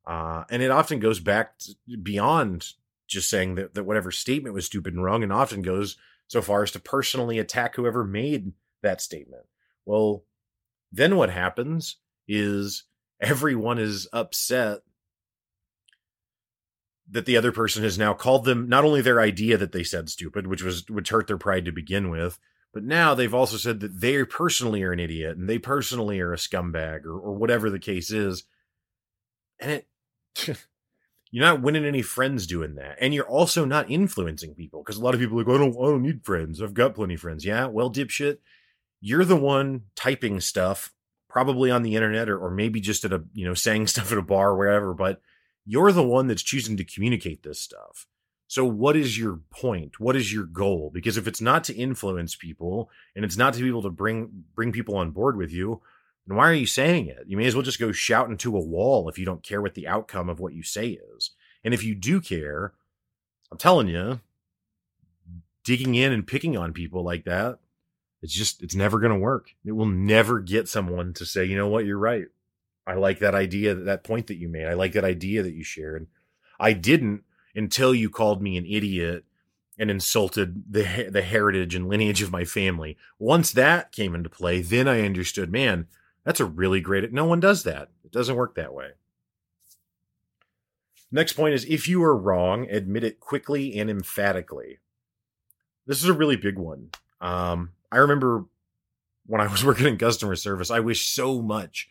[0.06, 1.60] Uh, and it often goes back
[2.04, 2.74] beyond
[3.08, 5.98] just saying that, that whatever statement was stupid and wrong, and often goes
[6.28, 8.52] so far as to personally attack whoever made
[8.84, 9.46] that statement.
[9.84, 10.26] Well,
[10.92, 11.98] then what happens
[12.28, 12.84] is
[13.20, 14.82] everyone is upset
[17.10, 20.10] that the other person has now called them not only their idea that they said
[20.10, 22.40] stupid, which was which hurt their pride to begin with,
[22.74, 26.34] but now they've also said that they personally are an idiot and they personally are
[26.34, 28.44] a scumbag or, or whatever the case is.
[29.60, 29.88] And it
[31.34, 32.96] you're not winning any friends doing that.
[33.02, 35.76] And you're also not influencing people because a lot of people are like, I don't,
[35.76, 36.62] I don't need friends.
[36.62, 37.44] I've got plenty of friends.
[37.44, 38.38] Yeah, well, dipshit,
[39.02, 40.94] you're the one typing stuff
[41.28, 44.18] probably on the internet or, or maybe just at a, you know, saying stuff at
[44.20, 45.22] a bar or wherever, but
[45.66, 48.08] you're the one that's choosing to communicate this stuff.
[48.48, 50.00] So what is your point?
[50.00, 50.92] What is your goal?
[50.94, 54.46] Because if it's not to influence people and it's not to be able to bring
[54.56, 55.82] bring people on board with you,
[56.28, 57.24] then why are you saying it?
[57.26, 59.74] You may as well just go shout into a wall if you don't care what
[59.74, 61.32] the outcome of what you say is.
[61.64, 62.74] And if you do care,
[63.52, 64.20] I'm telling you,
[65.64, 67.60] digging in and picking on people like that,
[68.22, 69.50] it's just it's never going to work.
[69.66, 71.86] It will never get someone to say, "You know what?
[71.86, 72.28] You're right.
[72.86, 74.66] I like that idea, that point that you made.
[74.66, 76.08] I like that idea that you shared."
[76.60, 77.24] I didn't
[77.56, 79.26] until you called me an idiot
[79.78, 82.98] and insulted the the heritage and lineage of my family.
[83.20, 85.88] Once that came into play, then I understood, man,
[86.24, 87.90] that's a really great no one does that.
[88.04, 88.92] It doesn't work that way.
[91.12, 94.80] Next point is if you are wrong, admit it quickly and emphatically.
[95.86, 96.90] This is a really big one.
[97.20, 98.46] Um, I remember
[99.26, 101.90] when I was working in customer service, I wish so much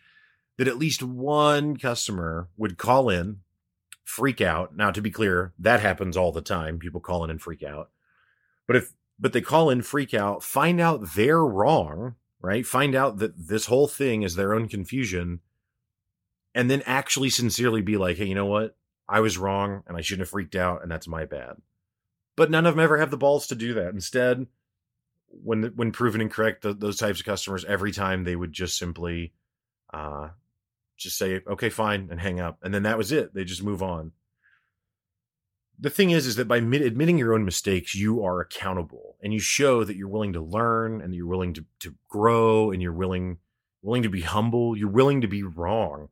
[0.57, 3.39] that at least one customer would call in
[4.03, 4.75] freak out.
[4.75, 6.79] Now, to be clear, that happens all the time.
[6.79, 7.89] People call in and freak out.
[8.67, 12.65] But if but they call in, freak out, find out they're wrong, right?
[12.65, 15.39] Find out that this whole thing is their own confusion,
[16.53, 18.75] and then actually sincerely be like, hey, you know what?
[19.07, 21.57] I was wrong and I shouldn't have freaked out, and that's my bad.
[22.35, 23.93] But none of them ever have the balls to do that.
[23.93, 24.47] Instead,
[25.27, 29.33] when when proven incorrect, the, those types of customers, every time they would just simply
[29.93, 30.29] uh,
[30.97, 33.33] just say okay fine and hang up and then that was it.
[33.33, 34.11] They just move on.
[35.79, 39.39] The thing is is that by admitting your own mistakes you are accountable and you
[39.39, 43.39] show that you're willing to learn and you're willing to, to grow and you're willing
[43.81, 46.09] willing to be humble you're willing to be wrong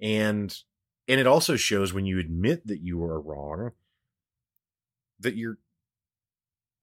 [0.00, 0.62] and
[1.08, 3.72] and it also shows when you admit that you are wrong
[5.20, 5.58] that you're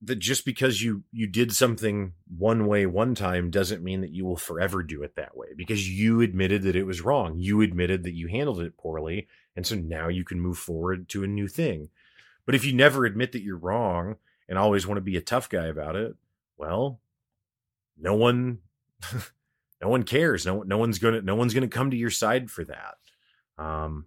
[0.06, 4.26] that just because you you did something one way one time doesn't mean that you
[4.26, 7.40] will forever do it that way because you admitted that it was wrong.
[7.40, 11.24] You admitted that you handled it poorly and so now you can move forward to
[11.24, 11.90] a new thing.
[12.46, 14.18] But if you never admit that you're wrong
[14.50, 16.16] and always want to be a tough guy about it
[16.58, 17.00] well
[17.98, 18.60] no one
[19.82, 20.46] no one cares.
[20.46, 22.96] No no one's going to no one's going to come to your side for that.
[23.58, 24.06] Um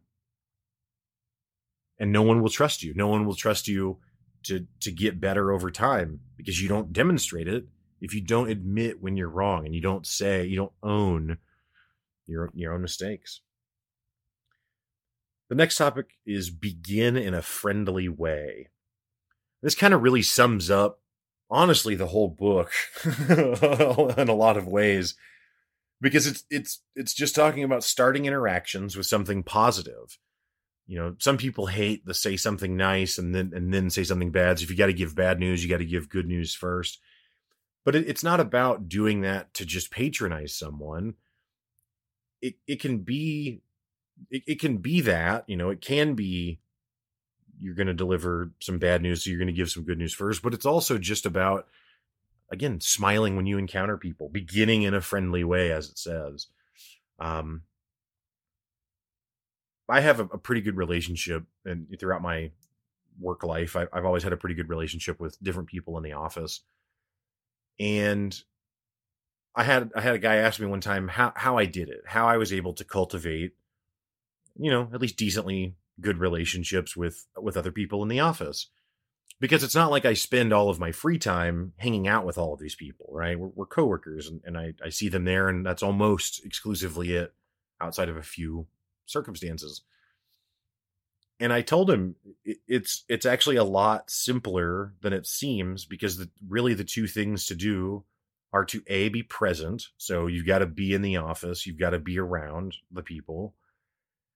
[1.99, 2.93] and no one will trust you.
[2.95, 3.99] No one will trust you
[4.47, 7.67] to to get better over time because you don't demonstrate it
[8.01, 11.39] if you don't admit when you're wrong and you don't say you don't own
[12.27, 13.41] your your own mistakes.
[15.49, 18.69] The next topic is begin in a friendly way.
[19.63, 21.01] This kind of really sums up
[21.49, 22.73] honestly the whole book
[23.05, 25.15] in a lot of ways
[26.01, 30.19] because it's it's it's just talking about starting interactions with something positive
[30.87, 34.31] you know some people hate the say something nice and then and then say something
[34.31, 34.59] bad.
[34.59, 37.01] So if you got to give bad news you got to give good news first.
[37.85, 41.15] But it, it's not about doing that to just patronize someone.
[42.41, 43.63] It it can be
[44.31, 46.61] it, it can be that you know it can be
[47.59, 50.15] you're going to deliver some bad news so you're going to give some good news
[50.15, 50.43] first.
[50.43, 51.67] But it's also just about
[52.51, 56.47] again smiling when you encounter people beginning in a friendly way as it says.
[57.19, 57.63] Um
[59.89, 62.51] I have a, a pretty good relationship, and throughout my
[63.21, 66.13] work life, I, I've always had a pretty good relationship with different people in the
[66.13, 66.61] office.
[67.79, 68.39] And
[69.55, 72.03] I had I had a guy ask me one time how how I did it,
[72.07, 73.55] how I was able to cultivate,
[74.59, 78.69] you know, at least decently good relationships with with other people in the office.
[79.39, 82.55] Because it's not like I spend all of my free time hanging out with all
[82.55, 83.39] of these people, right?
[83.39, 87.35] We're, we're coworkers, and, and I, I see them there, and that's almost exclusively it,
[87.79, 88.67] outside of a few
[89.07, 89.83] circumstances.
[91.39, 96.31] And I told him it's it's actually a lot simpler than it seems because the,
[96.49, 98.05] really the two things to do
[98.53, 99.89] are to a be present.
[99.99, 103.55] So you've got to be in the office, you've got to be around the people,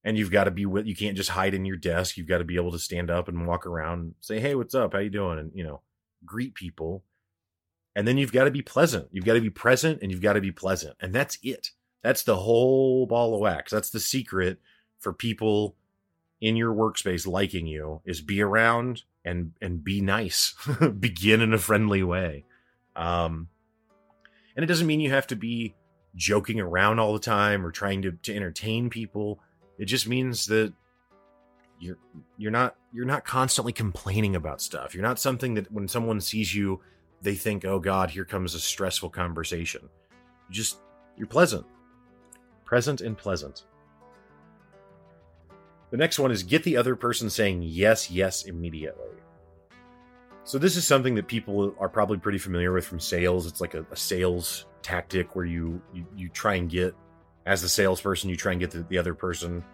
[0.05, 0.87] and you've got to be with.
[0.87, 2.17] You can't just hide in your desk.
[2.17, 4.93] You've got to be able to stand up and walk around, say, "Hey, what's up?
[4.93, 5.81] How you doing?" and you know,
[6.25, 7.05] greet people.
[7.97, 9.09] And then you've got to be pleasant.
[9.11, 11.71] You've got to be present, and you've got to be pleasant, and that's it.
[12.03, 13.71] That's the whole ball of wax.
[13.71, 14.59] That's the secret
[14.99, 15.77] for people
[16.41, 20.55] in your workspace liking you is be around and and be nice.
[20.99, 22.45] Begin in a friendly way.
[22.97, 23.49] Um
[24.57, 25.75] and it doesn't mean you have to be
[26.17, 29.39] joking around all the time or trying to, to entertain people.
[29.79, 30.73] It just means that
[31.79, 31.99] you're
[32.39, 34.95] you're not you're not constantly complaining about stuff.
[34.95, 36.81] You're not something that when someone sees you,
[37.23, 39.89] they think, "Oh God, here comes a stressful conversation."
[40.49, 40.79] You just
[41.17, 41.67] you're pleasant
[42.71, 43.65] present and pleasant.
[45.91, 49.09] The next one is get the other person saying yes, yes immediately.
[50.45, 53.49] So this is something that people are probably pretty familiar with from sales.
[53.49, 56.95] It's like a, a sales tactic where you, you you try and get
[57.45, 59.65] as the salesperson, you try and get the, the other person,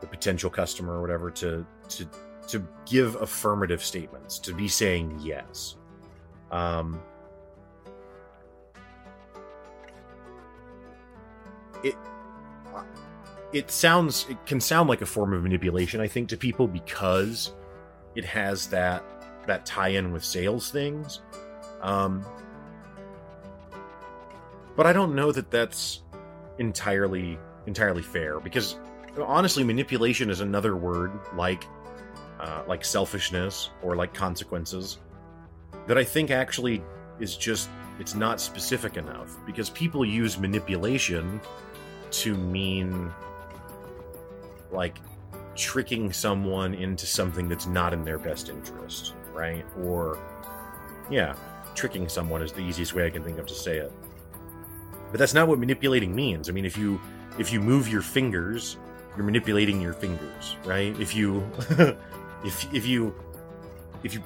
[0.00, 2.08] the potential customer or whatever, to to
[2.46, 5.74] to give affirmative statements, to be saying yes.
[6.52, 7.02] Um,
[11.82, 11.96] it
[13.54, 17.54] it sounds it can sound like a form of manipulation i think to people because
[18.16, 19.02] it has that
[19.46, 21.20] that tie-in with sales things.
[21.80, 22.24] Um
[24.76, 26.02] but i don't know that that's
[26.58, 28.78] entirely entirely fair because
[29.22, 31.64] honestly manipulation is another word like
[32.40, 34.98] uh, like selfishness or like consequences
[35.86, 36.82] that i think actually
[37.20, 37.68] is just
[38.00, 41.40] it's not specific enough because people use manipulation
[42.10, 43.12] to mean
[44.74, 44.98] like
[45.54, 49.64] tricking someone into something that's not in their best interest, right?
[49.78, 50.18] Or,
[51.10, 51.34] yeah,
[51.74, 53.92] tricking someone is the easiest way I can think of to say it.
[55.10, 56.48] But that's not what manipulating means.
[56.48, 57.00] I mean, if you
[57.38, 58.76] if you move your fingers,
[59.16, 60.98] you're manipulating your fingers, right?
[61.00, 61.48] If you
[62.44, 63.14] if if you
[64.02, 64.22] if you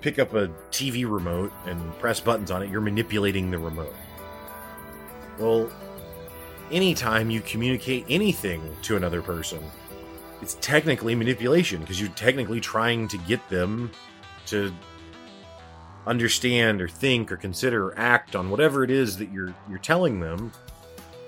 [0.00, 3.94] pick up a TV remote and press buttons on it, you're manipulating the remote.
[5.38, 5.70] Well,
[6.70, 9.62] anytime you communicate anything to another person,
[10.40, 13.90] it's technically manipulation because you're technically trying to get them
[14.46, 14.72] to
[16.06, 20.20] understand or think or consider or act on whatever it is that you're you're telling
[20.20, 20.50] them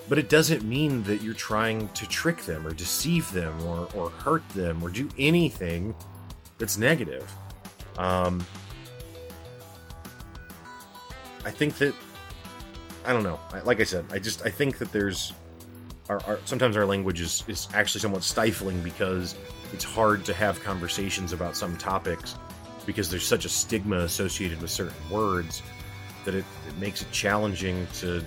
[0.08, 4.10] but it doesn't mean that you're trying to trick them or deceive them or, or
[4.10, 5.94] hurt them or do anything
[6.58, 7.30] that's negative.
[7.96, 8.44] Um,
[11.44, 11.94] i think that
[13.04, 13.40] I don't know.
[13.64, 15.32] Like I said, I just I think that there's
[16.08, 19.36] our, our, sometimes our language is, is actually somewhat stifling because
[19.72, 22.34] it's hard to have conversations about some topics
[22.84, 25.62] because there's such a stigma associated with certain words
[26.24, 28.22] that it, it makes it challenging to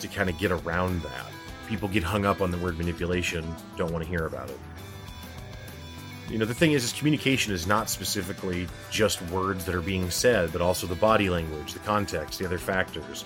[0.00, 1.26] to kind of get around that.
[1.68, 3.44] People get hung up on the word manipulation,
[3.76, 4.58] don't want to hear about it.
[6.30, 10.10] You know, the thing is, is communication is not specifically just words that are being
[10.10, 13.24] said, but also the body language, the context, the other factors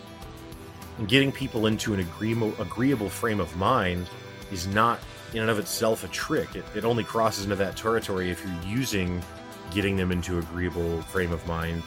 [0.98, 4.08] and getting people into an agreeable, agreeable frame of mind
[4.50, 5.00] is not
[5.32, 6.54] in and of itself a trick.
[6.54, 9.22] It, it only crosses into that territory if you're using
[9.70, 11.82] getting them into agreeable frame of mind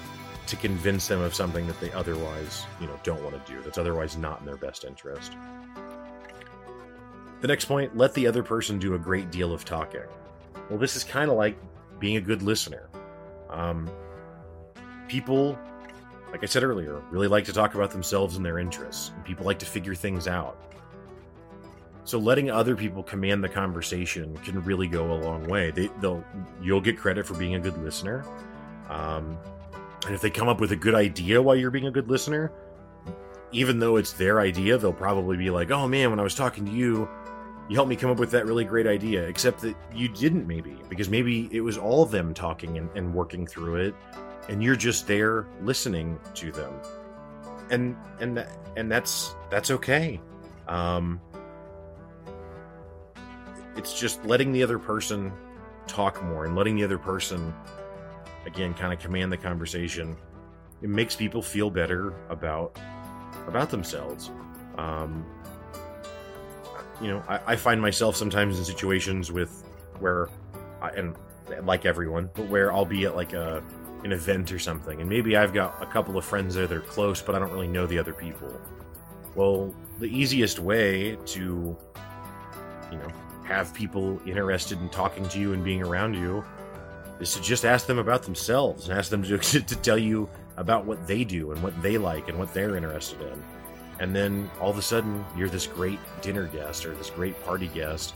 [0.48, 3.62] to convince them of something that they otherwise, you know, don't want to do.
[3.62, 5.34] That's otherwise not in their best interest.
[7.42, 10.02] The next point, let the other person do a great deal of talking.
[10.70, 11.58] Well, this is kind of like
[12.00, 12.90] being a good listener.
[13.50, 13.90] Um,
[15.08, 15.58] people
[16.36, 19.46] like I said earlier, really like to talk about themselves and their interests, and people
[19.46, 20.58] like to figure things out.
[22.04, 25.72] So letting other people command the conversation can really go a long way.
[25.72, 26.26] They, will
[26.62, 28.26] you'll get credit for being a good listener,
[28.90, 29.38] um,
[30.06, 32.52] and if they come up with a good idea while you're being a good listener,
[33.54, 36.66] even though it's their idea, they'll probably be like, "Oh man, when I was talking
[36.66, 37.08] to you,
[37.70, 40.82] you helped me come up with that really great idea." Except that you didn't, maybe
[40.90, 43.96] because maybe it was all them talking and, and working through it,
[44.50, 46.74] and you're just there listening to them.
[47.70, 50.20] And and and that's that's okay.
[50.68, 51.20] Um
[53.76, 55.32] it's just letting the other person
[55.88, 57.54] talk more and letting the other person
[58.46, 60.16] again kind of command the conversation.
[60.82, 62.78] It makes people feel better about
[63.48, 64.32] about themselves.
[64.78, 65.26] Um
[67.02, 69.64] you know i, I find myself sometimes in situations with
[70.00, 70.30] where
[70.82, 71.16] I, and
[71.64, 73.64] like everyone but where i'll be at like a
[74.06, 76.82] an event or something, and maybe I've got a couple of friends there that are
[76.82, 78.62] close, but I don't really know the other people.
[79.34, 81.76] Well, the easiest way to,
[82.92, 83.08] you know,
[83.44, 86.46] have people interested in talking to you and being around you
[87.20, 90.86] is to just ask them about themselves and ask them to, to tell you about
[90.86, 93.44] what they do and what they like and what they're interested in.
[94.00, 97.70] And then all of a sudden, you're this great dinner guest or this great party
[97.70, 98.14] guest,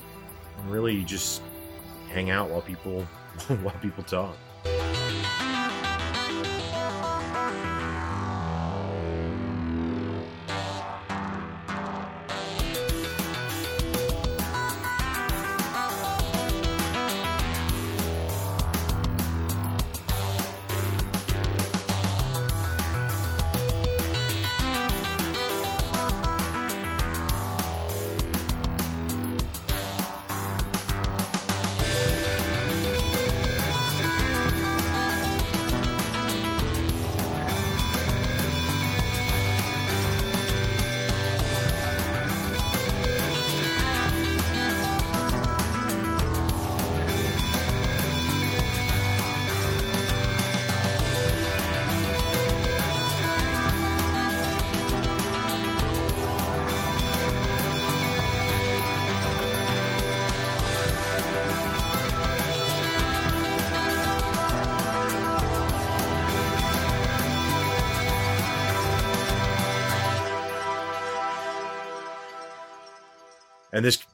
[0.59, 1.41] and really you just
[2.09, 3.01] hang out while people
[3.63, 4.35] while people talk.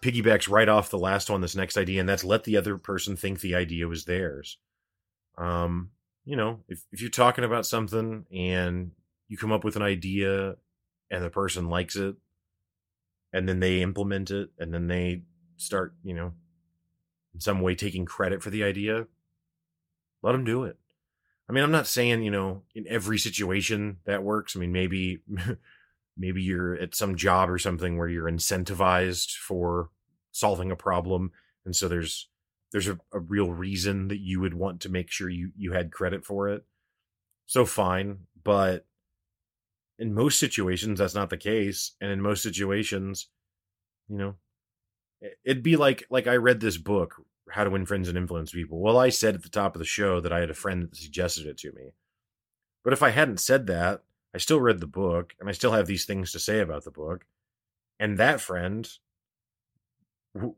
[0.06, 3.16] Piggybacks right off the last one, this next idea, and that's let the other person
[3.16, 4.60] think the idea was theirs.
[5.38, 5.90] Um,
[6.24, 8.92] you know, if, if you're talking about something and
[9.28, 10.56] you come up with an idea
[11.10, 12.16] and the person likes it
[13.34, 15.24] and then they implement it and then they
[15.58, 16.34] start, you know,
[17.34, 19.08] in some way taking credit for the idea,
[20.22, 20.78] let them do it.
[21.50, 24.56] I mean, I'm not saying, you know, in every situation that works.
[24.56, 25.20] I mean, maybe
[26.18, 29.90] maybe you're at some job or something where you're incentivized for
[30.32, 31.32] solving a problem
[31.66, 32.30] and so there's
[32.72, 35.92] there's a, a real reason that you would want to make sure you you had
[35.92, 36.66] credit for it.
[37.46, 38.86] So fine, but
[39.98, 43.28] in most situations that's not the case and in most situations
[44.10, 44.36] you know
[45.46, 47.16] it'd be like like i read this book
[47.50, 49.86] how to win friends and influence people well i said at the top of the
[49.86, 51.94] show that i had a friend that suggested it to me
[52.84, 54.04] but if i hadn't said that
[54.36, 56.92] i still read the book and i still have these things to say about the
[56.92, 57.26] book
[58.00, 58.90] and that friend
[60.36, 60.56] w-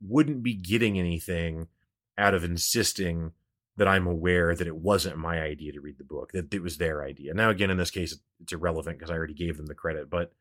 [0.00, 1.68] wouldn't be getting anything
[2.16, 3.32] out of insisting
[3.76, 6.76] that I'm aware that it wasn't my idea to read the book, that it was
[6.76, 7.32] their idea.
[7.32, 10.10] Now, again, in this case, it's irrelevant because I already gave them the credit.
[10.10, 10.32] But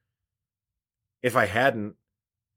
[1.24, 1.96] if I hadn't,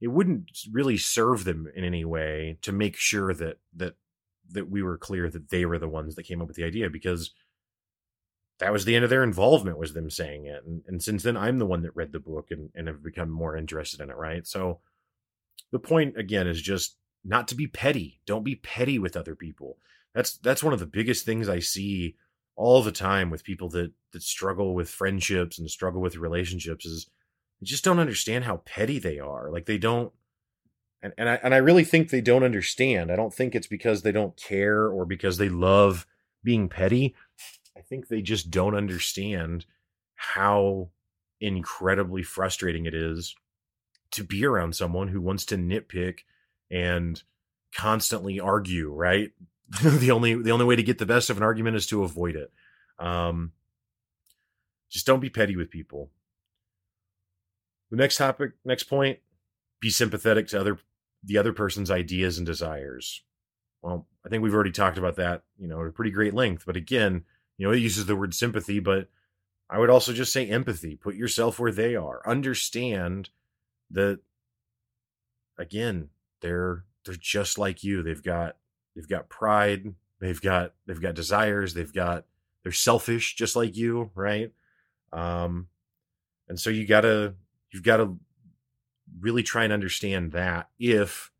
[0.00, 3.94] it wouldn't really serve them in any way to make sure that that
[4.50, 6.90] that we were clear that they were the ones that came up with the idea
[6.90, 7.32] because
[8.62, 11.36] that was the end of their involvement was them saying it and, and since then
[11.36, 14.16] i'm the one that read the book and, and have become more interested in it
[14.16, 14.80] right so
[15.70, 19.76] the point again is just not to be petty don't be petty with other people
[20.14, 22.16] that's that's one of the biggest things I see
[22.54, 27.06] all the time with people that that struggle with friendships and struggle with relationships is
[27.60, 29.50] they just don't understand how petty they are.
[29.50, 30.12] Like they don't
[31.02, 33.10] and, and I and I really think they don't understand.
[33.10, 36.06] I don't think it's because they don't care or because they love
[36.44, 37.14] being petty.
[37.76, 39.66] I think they just don't understand
[40.14, 40.90] how
[41.40, 43.34] incredibly frustrating it is
[44.12, 46.20] to be around someone who wants to nitpick
[46.70, 47.22] and
[47.74, 49.32] constantly argue, right?
[49.82, 52.36] the only the only way to get the best of an argument is to avoid
[52.36, 52.52] it.
[52.98, 53.52] Um,
[54.90, 56.10] just don't be petty with people.
[57.90, 59.18] The next topic, next point,
[59.80, 60.78] be sympathetic to other
[61.24, 63.22] the other person's ideas and desires.
[63.80, 66.64] Well, I think we've already talked about that, you know, at a pretty great length.
[66.66, 67.24] But again,
[67.58, 69.08] you know, it uses the word sympathy, but
[69.70, 70.96] I would also just say empathy.
[70.96, 72.22] Put yourself where they are.
[72.26, 73.30] Understand
[73.90, 74.20] that
[75.58, 76.08] again,
[76.40, 78.02] they're they're just like you.
[78.02, 78.56] They've got
[78.94, 82.24] they've got pride they've got they've got desires they've got
[82.62, 84.52] they're selfish just like you right
[85.12, 85.66] um
[86.48, 87.34] and so you gotta
[87.72, 88.18] you've got to
[89.20, 91.30] really try and understand that if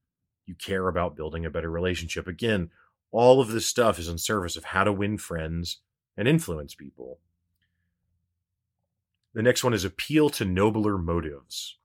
[0.47, 2.71] you care about building a better relationship again
[3.13, 5.79] all of this stuff is in service of how to win friends
[6.17, 7.19] and influence people
[9.35, 11.79] the next one is appeal to nobler motives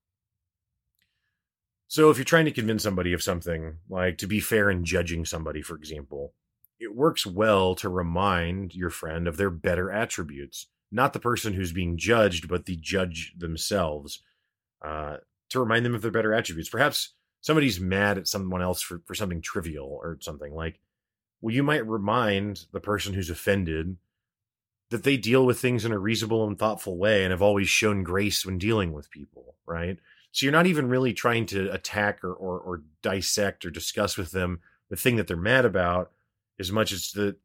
[1.87, 5.23] so if you're trying to convince somebody of something, like to be fair in judging
[5.23, 6.33] somebody, for example,
[6.79, 11.71] it works well to remind your friend of their better attributes, not the person who's
[11.71, 14.21] being judged, but the judge themselves,
[14.83, 15.17] uh,
[15.49, 16.69] to remind them of their better attributes.
[16.69, 20.79] Perhaps somebody's mad at someone else for, for something trivial or something like,
[21.39, 23.95] well, you might remind the person who's offended
[24.89, 28.03] that they deal with things in a reasonable and thoughtful way and have always shown
[28.03, 29.99] grace when dealing with people, right?
[30.31, 34.31] So you're not even really trying to attack or, or, or dissect or discuss with
[34.31, 36.11] them the thing that they're mad about
[36.59, 37.35] as much as that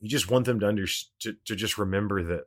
[0.00, 0.86] you just want them to under
[1.20, 2.46] to, to just remember that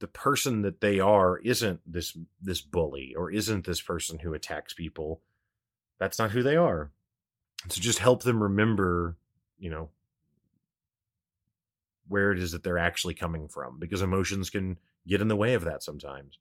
[0.00, 4.74] the person that they are isn't this this bully or isn't this person who attacks
[4.74, 5.20] people
[5.98, 6.90] that's not who they are
[7.68, 9.16] so just help them remember
[9.58, 9.88] you know
[12.08, 15.54] where it is that they're actually coming from because emotions can get in the way
[15.54, 16.38] of that sometimes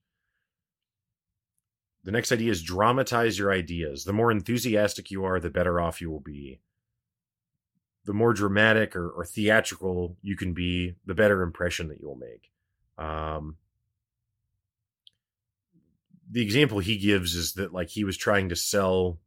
[2.03, 4.03] the next idea is dramatize your ideas.
[4.03, 6.59] The more enthusiastic you are, the better off you will be.
[8.05, 12.17] The more dramatic or, or theatrical you can be, the better impression that you will
[12.17, 12.51] make.
[12.97, 13.55] Um,
[16.29, 19.19] the example he gives is that like he was trying to sell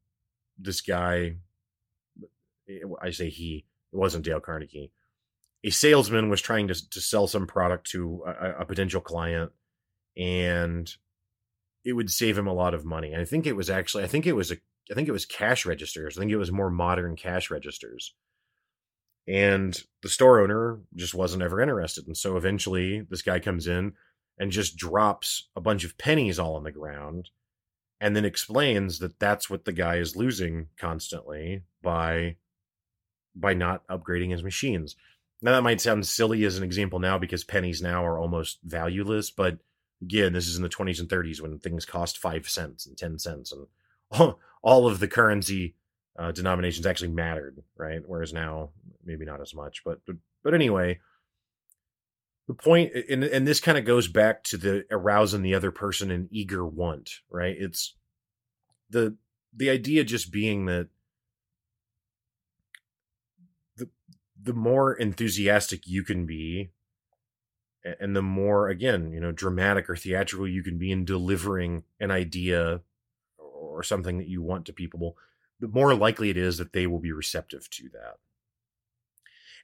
[0.59, 1.37] this guy.
[3.01, 3.65] I say he.
[3.93, 4.93] It wasn't Dale Carnegie.
[5.65, 9.53] A salesman was trying to to sell some product to a, a potential client,
[10.17, 10.93] and
[11.85, 13.13] it would save him a lot of money.
[13.13, 14.57] And I think it was actually, I think it was a,
[14.91, 16.17] I think it was cash registers.
[16.17, 18.15] I think it was more modern cash registers.
[19.29, 22.07] And the store owner just wasn't ever interested.
[22.07, 23.93] And so eventually this guy comes in
[24.39, 27.31] and just drops a bunch of pennies all on the ground
[28.01, 32.37] and then explains that that's what the guy is losing constantly by
[33.35, 34.97] by not upgrading his machines.
[35.43, 39.31] Now that might sound silly as an example now because pennies now are almost valueless,
[39.31, 39.59] but
[40.03, 43.19] again, this is in the 20s and 30s when things cost five cents and 10
[43.19, 43.67] cents, and
[44.11, 45.75] all, all of the currency
[46.19, 48.01] uh, denominations actually mattered, right?
[48.05, 48.71] Whereas now,
[49.05, 49.85] maybe not as much.
[49.85, 51.01] But but, but anyway,
[52.49, 56.11] the point, and, and this kind of goes back to the arousing the other person
[56.11, 57.57] an eager want, right?
[57.59, 57.95] It's
[58.89, 59.17] the
[59.55, 60.89] the idea just being that
[64.47, 66.71] the more enthusiastic you can be
[68.01, 72.13] and the more again you know dramatic or theatrical you can be in delivering an
[72.13, 72.81] idea
[73.39, 75.17] or something that you want to people
[75.59, 78.19] the more likely it is that they will be receptive to that.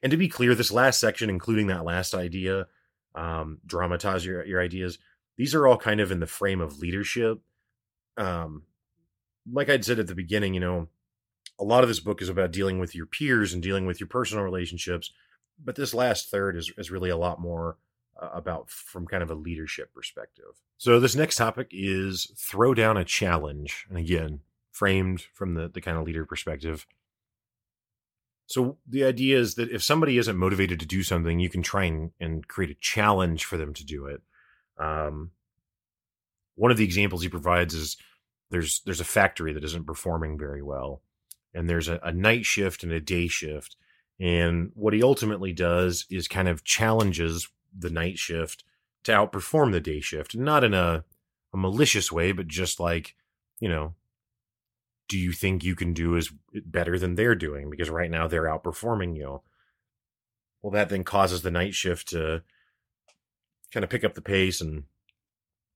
[0.01, 2.67] And to be clear this last section including that last idea
[3.15, 4.99] um, dramatize your, your ideas
[5.37, 7.39] these are all kind of in the frame of leadership.
[8.17, 8.63] Um,
[9.51, 10.87] like i'd said at the beginning you know
[11.63, 14.07] a lot of this book is about dealing with your peers and dealing with your
[14.07, 15.11] personal relationships
[15.63, 17.77] but this last third is, is really a lot more
[18.21, 20.61] uh, about from kind of a leadership perspective.
[20.77, 24.41] So this next topic is throw down a challenge, and again,
[24.71, 26.85] framed from the the kind of leader perspective.
[28.45, 31.85] So the idea is that if somebody isn't motivated to do something, you can try
[31.85, 34.21] and, and create a challenge for them to do it.
[34.77, 35.31] Um,
[36.55, 37.97] one of the examples he provides is
[38.51, 41.01] there's there's a factory that isn't performing very well,
[41.53, 43.75] and there's a, a night shift and a day shift.
[44.19, 48.63] And what he ultimately does is kind of challenges the night shift
[49.03, 51.03] to outperform the day shift, not in a,
[51.53, 53.15] a malicious way, but just like,
[53.59, 53.95] you know,
[55.09, 56.29] do you think you can do as
[56.65, 57.69] better than they're doing?
[57.69, 59.41] Because right now they're outperforming you.
[60.61, 62.43] Well, that then causes the night shift to
[63.71, 64.83] kind of pick up the pace and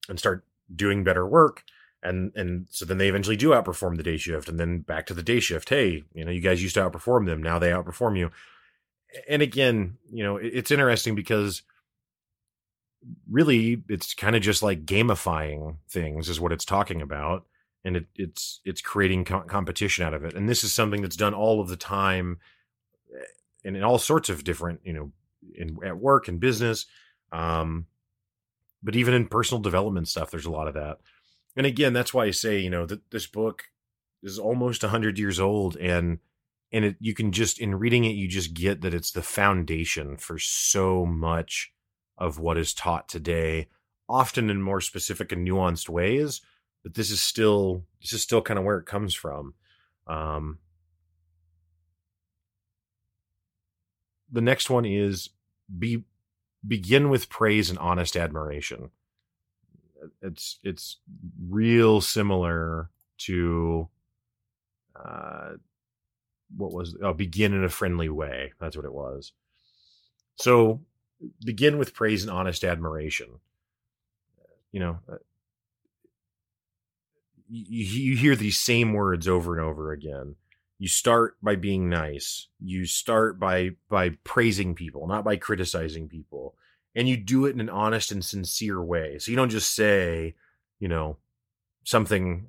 [0.08, 1.64] and start doing better work.
[2.04, 5.14] And and so then they eventually do outperform the day shift, and then back to
[5.14, 5.70] the day shift.
[5.70, 8.32] Hey, you know, you guys used to outperform them, now they outperform you.
[9.28, 11.64] And again, you know, it's interesting because
[13.30, 17.46] really it's kind of just like gamifying things is what it's talking about
[17.84, 21.16] and it, it's it's creating co- competition out of it and this is something that's
[21.16, 22.40] done all of the time
[23.14, 23.24] eh,
[23.64, 25.12] and in all sorts of different you know
[25.56, 26.86] in at work and business
[27.32, 27.86] um
[28.84, 30.98] but even in personal development stuff there's a lot of that
[31.58, 33.66] and again that's why i say you know that this book
[34.24, 36.20] is almost 100 years old and
[36.72, 40.16] and it you can just in reading it you just get that it's the foundation
[40.16, 41.74] for so much
[42.18, 43.68] of what is taught today,
[44.10, 46.42] often in more specific and nuanced ways.
[46.84, 49.54] But this is still this is still kind of where it comes from.
[50.08, 50.60] Um,
[54.32, 55.30] the next one is
[55.78, 56.04] be
[56.66, 58.90] begin with praise and honest admiration.
[60.22, 60.98] It's it's
[61.50, 62.90] real similar
[63.20, 63.88] to
[64.96, 65.54] uh,
[66.56, 68.54] what was oh, begin in a friendly way.
[68.60, 69.34] That's what it was.
[70.36, 70.82] So
[71.44, 73.40] begin with praise and honest admiration.
[74.72, 75.18] You know, uh,
[77.50, 80.36] you, you hear these same words over and over again.
[80.80, 82.48] You start by being nice.
[82.60, 86.56] You start by by praising people, not by criticizing people.
[86.98, 89.20] And you do it in an honest and sincere way.
[89.20, 90.36] So you don't just say,
[90.80, 91.18] you know,
[91.86, 92.48] something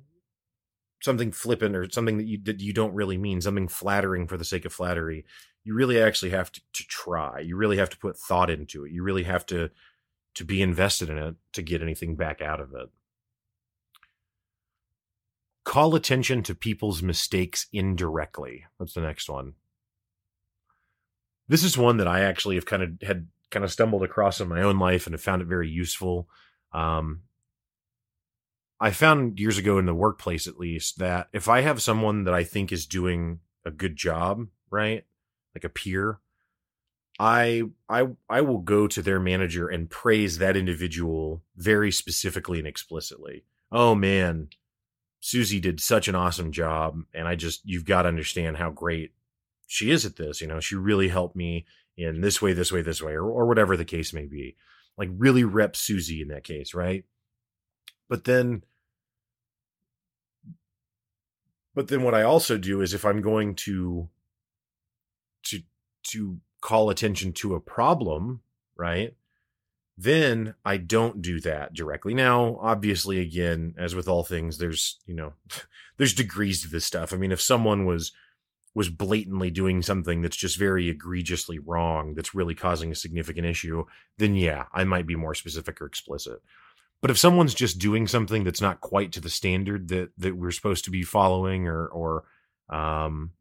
[1.01, 4.43] something flippant or something that you that you don't really mean, something flattering for the
[4.43, 5.23] sake of flattery
[5.63, 7.39] you really actually have to, to try.
[7.39, 8.91] You really have to put thought into it.
[8.91, 9.69] You really have to
[10.35, 12.89] to be invested in it to get anything back out of it.
[15.65, 18.65] Call attention to people's mistakes indirectly.
[18.79, 19.53] That's the next one.
[21.47, 24.47] This is one that I actually have kind of had kind of stumbled across in
[24.47, 26.27] my own life and have found it very useful.
[26.73, 27.21] Um,
[28.79, 32.33] I found years ago in the workplace, at least, that if I have someone that
[32.33, 35.03] I think is doing a good job, right,
[35.53, 36.19] like a peer,
[37.19, 42.67] I I I will go to their manager and praise that individual very specifically and
[42.67, 43.43] explicitly.
[43.71, 44.47] Oh man,
[45.19, 49.11] Susie did such an awesome job and I just you've got to understand how great
[49.67, 50.61] she is at this, you know.
[50.61, 51.65] She really helped me
[51.99, 54.55] in this way, this way, this way or or whatever the case may be.
[54.97, 57.05] Like really rep Susie in that case, right?
[58.09, 58.63] But then
[61.75, 64.09] but then what I also do is if I'm going to
[65.43, 65.59] to
[66.09, 68.41] to call attention to a problem,
[68.75, 69.15] right?
[69.97, 72.13] Then I don't do that directly.
[72.13, 75.33] Now, obviously, again, as with all things, there's you know,
[75.97, 77.13] there's degrees to this stuff.
[77.13, 78.11] I mean, if someone was
[78.79, 83.83] was blatantly doing something that's just very egregiously wrong, that's really causing a significant issue,
[84.17, 86.41] then yeah, I might be more specific or explicit.
[87.01, 90.51] But if someone's just doing something that's not quite to the standard that that we're
[90.51, 92.23] supposed to be following, or or
[92.69, 93.31] um,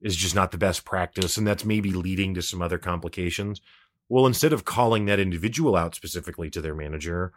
[0.00, 3.60] is just not the best practice and that's maybe leading to some other complications
[4.08, 7.32] well instead of calling that individual out specifically to their manager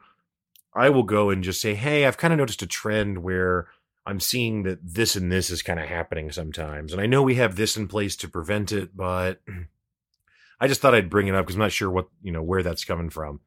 [0.73, 3.67] I will go and just say, "Hey, I've kind of noticed a trend where
[4.05, 6.93] I'm seeing that this and this is kind of happening sometimes.
[6.93, 9.41] And I know we have this in place to prevent it, but
[10.59, 12.63] I just thought I'd bring it up because I'm not sure what, you know, where
[12.63, 13.39] that's coming from.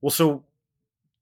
[0.00, 0.44] Well, so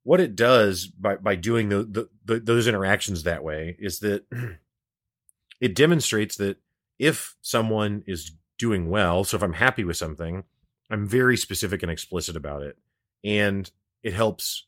[0.03, 4.24] what it does by, by doing the, the, the those interactions that way is that
[5.61, 6.59] it demonstrates that
[6.99, 10.44] if someone is doing well, so if I'm happy with something,
[10.90, 12.76] I'm very specific and explicit about it.
[13.24, 13.70] And
[14.03, 14.66] it helps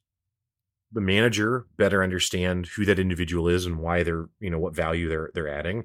[0.93, 5.09] the manager better understand who that individual is and why they're you know what value
[5.09, 5.85] they're they're adding.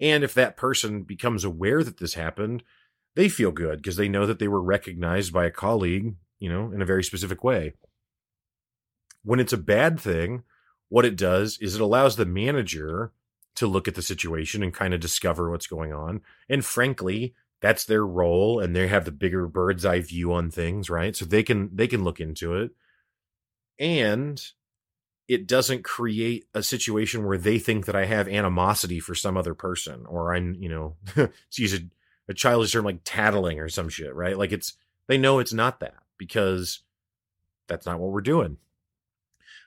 [0.00, 2.62] And if that person becomes aware that this happened
[3.16, 6.70] they feel good because they know that they were recognized by a colleague you know
[6.72, 7.74] in a very specific way.
[9.22, 10.44] When it's a bad thing
[10.88, 13.12] what it does is it allows the manager
[13.56, 16.20] to look at the situation and kind of discover what's going on.
[16.48, 20.90] And frankly that's their role and they have the bigger bird's eye view on things
[20.90, 21.16] right?
[21.16, 22.72] So they can they can look into it
[23.78, 24.40] and
[25.26, 29.54] it doesn't create a situation where they think that I have animosity for some other
[29.54, 31.80] person or I'm, you know, to use a,
[32.28, 34.36] a childish term like tattling or some shit, right?
[34.36, 34.74] Like it's,
[35.06, 36.80] they know it's not that because
[37.66, 38.58] that's not what we're doing.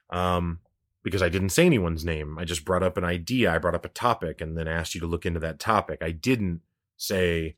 [0.10, 0.60] Um,
[1.04, 2.38] because I didn't say anyone's name.
[2.38, 3.54] I just brought up an idea.
[3.54, 6.02] I brought up a topic and then asked you to look into that topic.
[6.02, 6.62] I didn't
[6.98, 7.56] say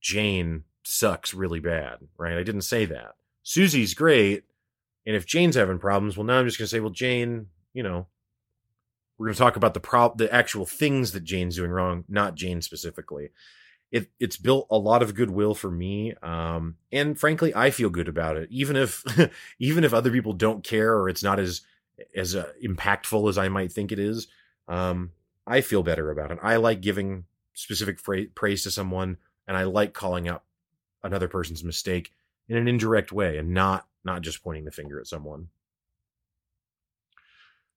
[0.00, 2.38] Jane sucks really bad, right?
[2.38, 3.16] I didn't say that.
[3.42, 4.44] Susie's great
[5.08, 7.82] and if Jane's having problems, well, now I'm just going to say, well, Jane, you
[7.82, 8.06] know,
[9.16, 12.34] we're going to talk about the pro the actual things that Jane's doing wrong, not
[12.34, 13.30] Jane specifically.
[13.90, 18.06] It it's built a lot of goodwill for me, um, and frankly, I feel good
[18.06, 18.50] about it.
[18.52, 19.02] Even if
[19.58, 21.62] even if other people don't care or it's not as
[22.14, 24.26] as uh, impactful as I might think it is,
[24.68, 25.12] um,
[25.46, 26.38] I feel better about it.
[26.42, 30.42] I like giving specific fra- praise to someone, and I like calling out
[31.02, 32.12] another person's mistake
[32.46, 35.48] in an indirect way and not not just pointing the finger at someone.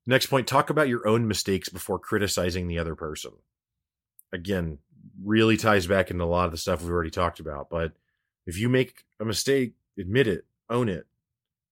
[0.08, 3.32] Next point talk about your own mistakes before criticizing the other person.
[4.34, 4.80] Again,
[5.24, 7.70] really ties back into a lot of the stuff we've already talked about.
[7.70, 7.94] But
[8.46, 11.06] if you make a mistake, admit it, own it,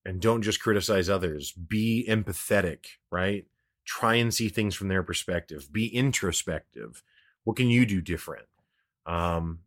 [0.05, 1.51] and don't just criticize others.
[1.51, 3.45] Be empathetic, right?
[3.85, 5.71] Try and see things from their perspective.
[5.71, 7.01] Be introspective.
[7.45, 8.45] What can you do different?
[9.05, 9.59] Um,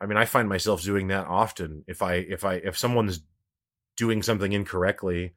[0.00, 1.84] I mean, I find myself doing that often.
[1.88, 3.20] If I if I if someone's
[3.98, 5.34] doing something incorrectly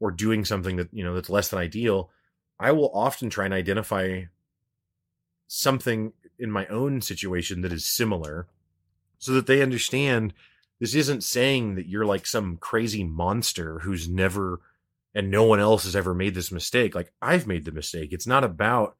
[0.00, 2.10] or doing something that you know that's less than ideal
[2.58, 4.22] i will often try and identify
[5.46, 8.48] something in my own situation that is similar
[9.18, 10.32] so that they understand
[10.80, 14.60] this isn't saying that you're like some crazy monster who's never
[15.14, 16.94] and no one else has ever made this mistake.
[16.94, 18.12] Like i've made the mistake.
[18.12, 18.96] It's not about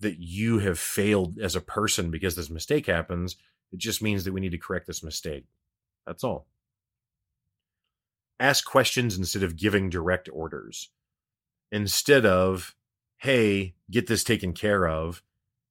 [0.00, 3.36] that you have failed as a person because this mistake happens.
[3.70, 5.44] It just means that we need to correct this mistake.
[6.06, 6.46] That's all
[8.42, 10.90] ask questions instead of giving direct orders.
[11.70, 12.74] Instead of,
[13.18, 15.22] hey, get this taken care of,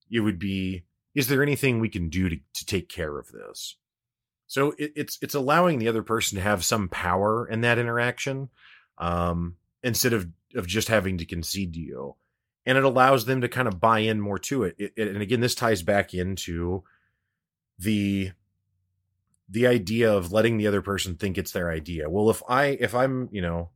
[0.10, 3.76] it would be, is there anything we can do to, to take care of this?
[4.48, 8.50] So it, it's it's allowing the other person to have some power in that interaction,
[8.98, 12.16] um, instead of of just having to concede to you,
[12.66, 14.76] and it allows them to kind of buy in more to it.
[14.78, 16.84] it, it and again, this ties back into
[17.80, 18.32] the
[19.52, 22.10] the idea of letting the other person think it's their idea.
[22.10, 23.70] Well, if I if I'm, you know,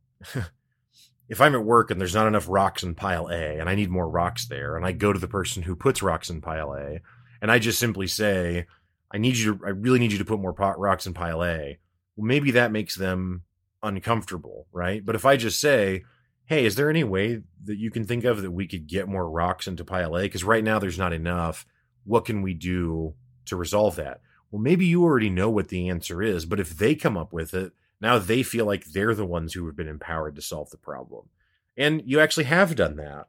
[1.28, 3.90] if I'm at work and there's not enough rocks in pile A and I need
[3.90, 7.00] more rocks there and I go to the person who puts rocks in pile A
[7.42, 8.66] and I just simply say,
[9.12, 11.44] I need you to I really need you to put more pot rocks in pile
[11.44, 11.78] A.
[12.16, 13.42] Well, maybe that makes them
[13.82, 15.04] uncomfortable, right?
[15.04, 16.04] But if I just say,
[16.46, 19.28] "Hey, is there any way that you can think of that we could get more
[19.28, 21.66] rocks into pile A because right now there's not enough.
[22.04, 23.14] What can we do
[23.44, 24.20] to resolve that?"
[24.50, 27.52] Well, maybe you already know what the answer is, but if they come up with
[27.54, 30.76] it, now they feel like they're the ones who have been empowered to solve the
[30.76, 31.28] problem.
[31.76, 33.26] And you actually have done that.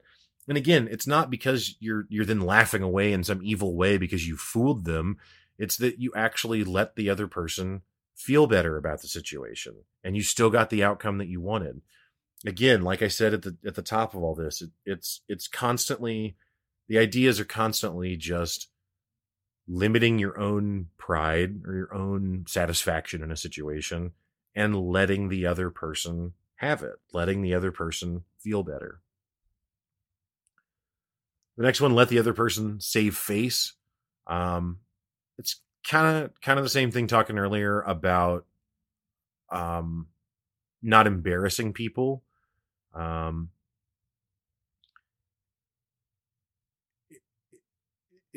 [0.47, 4.27] And again, it's not because you're you're then laughing away in some evil way because
[4.27, 5.17] you fooled them.
[5.57, 7.81] It's that you actually let the other person
[8.15, 11.81] feel better about the situation and you still got the outcome that you wanted.
[12.45, 15.47] Again, like I said at the at the top of all this, it, it's it's
[15.47, 16.37] constantly
[16.87, 18.69] the ideas are constantly just
[19.67, 24.11] limiting your own pride or your own satisfaction in a situation
[24.55, 29.01] and letting the other person have it, letting the other person feel better.
[31.57, 33.73] The next one, let the other person save face.
[34.27, 34.79] Um,
[35.37, 38.45] it's kind of kind of the same thing talking earlier about
[39.49, 40.07] um,
[40.81, 42.23] not embarrassing people.
[42.93, 43.49] Um,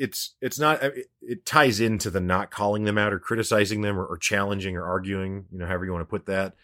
[0.01, 3.81] it's it's not uh, it, it, ties into the not calling them out or criticizing
[3.81, 6.55] them or, or, challenging or arguing you know however you want to put that.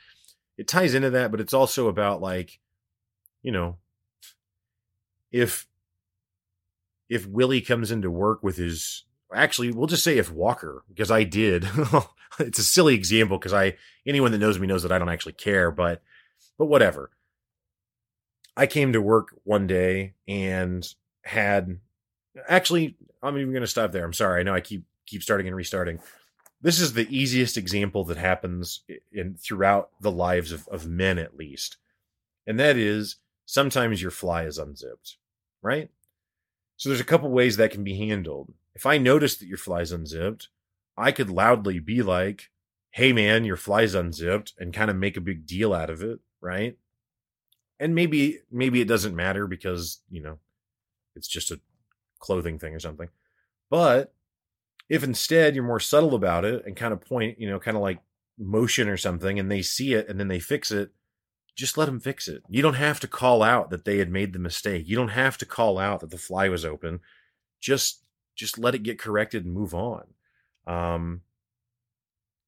[0.58, 2.60] It ties into that, but it's also about like,
[3.44, 3.78] you know,
[5.32, 5.68] if
[7.10, 11.24] if Willie comes into work with his actually we'll just say if Walker because I
[11.24, 11.68] did.
[12.40, 15.34] It's a silly example because I anyone that knows me knows that I don't actually
[15.34, 16.04] care but
[16.60, 17.10] but whatever.
[18.56, 20.88] I came to work one day and
[21.24, 21.80] had
[22.48, 24.06] actually I'm even going to stop there.
[24.06, 24.40] I'm sorry.
[24.40, 26.00] I know I keep keep starting and restarting.
[26.62, 31.38] This is the easiest example that happens in throughout the lives of, of men at
[31.38, 31.78] least.
[32.46, 35.18] And that is sometimes your fly is unzipped
[35.62, 35.90] right?
[36.78, 38.54] So there's a couple ways that can be handled.
[38.76, 40.50] If I notice that your fly's unzipped,
[40.96, 42.50] I could loudly be like,
[42.92, 46.20] "Hey man, your fly's unzipped," and kind of make a big deal out of it,
[46.42, 46.78] right?
[47.80, 50.40] And maybe maybe it doesn't matter because, you know,
[51.16, 51.60] it's just a
[52.20, 53.10] clothing thing or something.
[53.70, 54.14] But
[54.90, 57.84] if instead you're more subtle about it and kind of point, you know, kind of
[57.84, 58.00] like
[58.38, 60.92] motion or something and they see it and then they fix it,
[61.56, 62.44] just let them fix it.
[62.50, 64.88] You don't have to call out that they had made the mistake.
[64.88, 67.00] You don't have to call out that the fly was open.
[67.60, 68.04] Just
[68.36, 70.04] just let it get corrected and move on.
[70.68, 71.22] Um,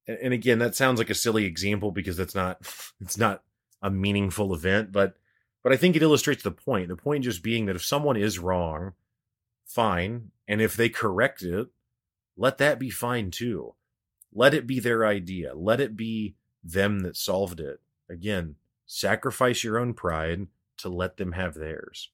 [0.06, 2.60] and, and again, that sounds like a silly example because that's not
[3.00, 3.42] it's not
[3.82, 5.16] a meaningful event, but
[5.62, 6.88] but I think it illustrates the point.
[6.88, 8.92] The point just being that if someone is wrong,
[9.72, 11.68] fine, and if they correct it,
[12.36, 13.74] let that be fine too.
[14.32, 15.54] Let it be their idea.
[15.54, 17.80] Let it be them that solved it.
[18.08, 18.56] Again,
[18.92, 20.48] Sacrifice your own pride
[20.78, 22.10] to let them have theirs.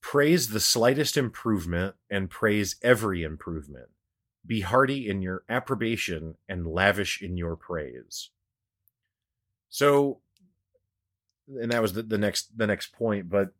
[0.00, 3.90] Praise the slightest improvement and praise every improvement.
[4.44, 8.30] Be hearty in your approbation and lavish in your praise.
[9.68, 10.18] So,
[11.46, 13.52] and that was the, the next the next point, but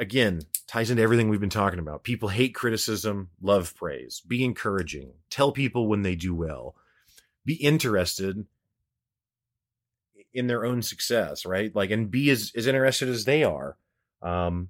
[0.00, 2.02] again, ties into everything we've been talking about.
[2.02, 4.20] People hate criticism, love praise.
[4.26, 5.12] Be encouraging.
[5.30, 6.74] Tell people when they do well
[7.44, 8.46] be interested
[10.32, 11.74] in their own success, right?
[11.74, 13.76] Like, and be as, as interested as they are.
[14.22, 14.68] Um,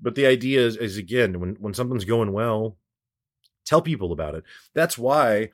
[0.00, 2.76] but the idea is, is again, when, when something's going well,
[3.64, 4.44] tell people about it.
[4.74, 5.50] That's why,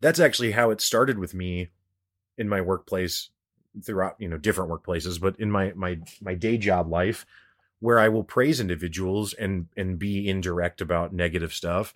[0.00, 1.70] that's actually how it started with me
[2.38, 3.30] in my workplace
[3.84, 7.26] throughout, you know, different workplaces, but in my, my, my day job life
[7.80, 11.94] where I will praise individuals and, and be indirect about negative stuff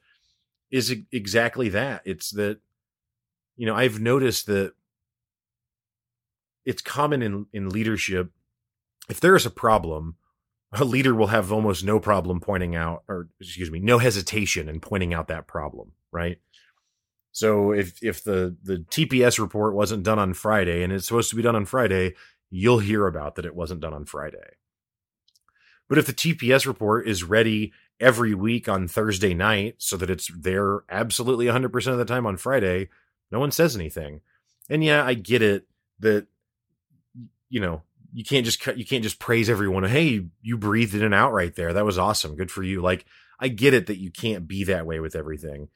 [0.70, 2.02] is exactly that.
[2.04, 2.58] It's that,
[3.56, 4.72] you know, I've noticed that
[6.64, 8.30] it's common in, in leadership.
[9.08, 10.16] If there is a problem,
[10.72, 14.80] a leader will have almost no problem pointing out, or excuse me, no hesitation in
[14.80, 16.38] pointing out that problem, right?
[17.34, 21.36] So if if the the TPS report wasn't done on Friday and it's supposed to
[21.36, 22.14] be done on Friday,
[22.48, 24.54] you'll hear about that it wasn't done on Friday.
[25.88, 30.30] But if the TPS report is ready every week on Thursday night so that it's
[30.32, 32.88] there absolutely 100% of the time on Friday,
[33.32, 34.20] no one says anything.
[34.70, 35.66] And yeah, I get it
[35.98, 36.28] that
[37.48, 37.82] you know,
[38.12, 39.82] you can't just you can't just praise everyone.
[39.82, 41.72] Hey, you breathed in and out right there.
[41.72, 42.36] That was awesome.
[42.36, 42.80] Good for you.
[42.80, 43.06] Like
[43.40, 45.68] I get it that you can't be that way with everything.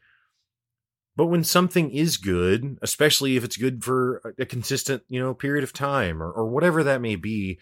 [1.18, 5.64] But when something is good, especially if it's good for a consistent, you know, period
[5.64, 7.58] of time or, or whatever that may be,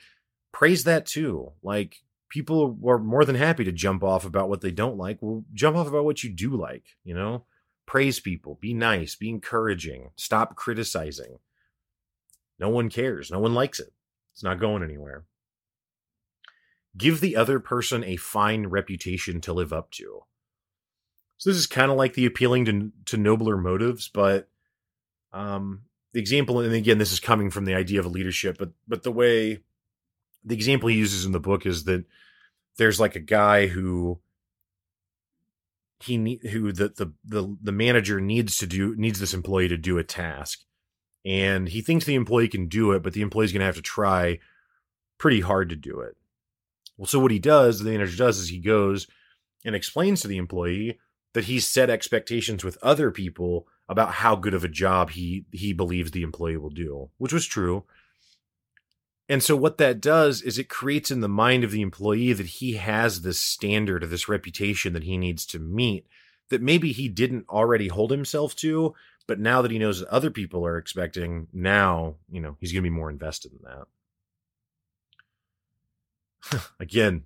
[0.52, 1.52] praise that too.
[1.62, 1.96] Like
[2.28, 5.22] people are more than happy to jump off about what they don't like.
[5.22, 7.46] Well, jump off about what you do like, you know?
[7.86, 11.38] Praise people, be nice, be encouraging, stop criticizing.
[12.58, 13.30] No one cares.
[13.30, 13.94] No one likes it.
[14.34, 15.24] It's not going anywhere.
[16.94, 20.24] Give the other person a fine reputation to live up to.
[21.38, 24.48] So this is kind of like the appealing to to nobler motives, but
[25.32, 25.82] um
[26.12, 29.02] the example and again this is coming from the idea of a leadership, but but
[29.02, 29.60] the way
[30.44, 32.04] the example he uses in the book is that
[32.78, 34.20] there's like a guy who
[36.00, 39.98] he who the, the the the manager needs to do needs this employee to do
[39.98, 40.60] a task.
[41.24, 43.82] And he thinks the employee can do it but the employee's going to have to
[43.82, 44.38] try
[45.18, 46.16] pretty hard to do it.
[46.96, 49.06] Well so what he does the manager does is he goes
[49.64, 50.98] and explains to the employee
[51.36, 55.72] that he's set expectations with other people about how good of a job he he
[55.72, 57.84] believes the employee will do which was true
[59.28, 62.46] and so what that does is it creates in the mind of the employee that
[62.46, 66.06] he has this standard or this reputation that he needs to meet
[66.48, 68.94] that maybe he didn't already hold himself to,
[69.26, 72.82] but now that he knows that other people are expecting, now, you know, he's going
[72.84, 73.58] to be more invested in
[76.50, 76.70] that.
[76.80, 77.24] Again,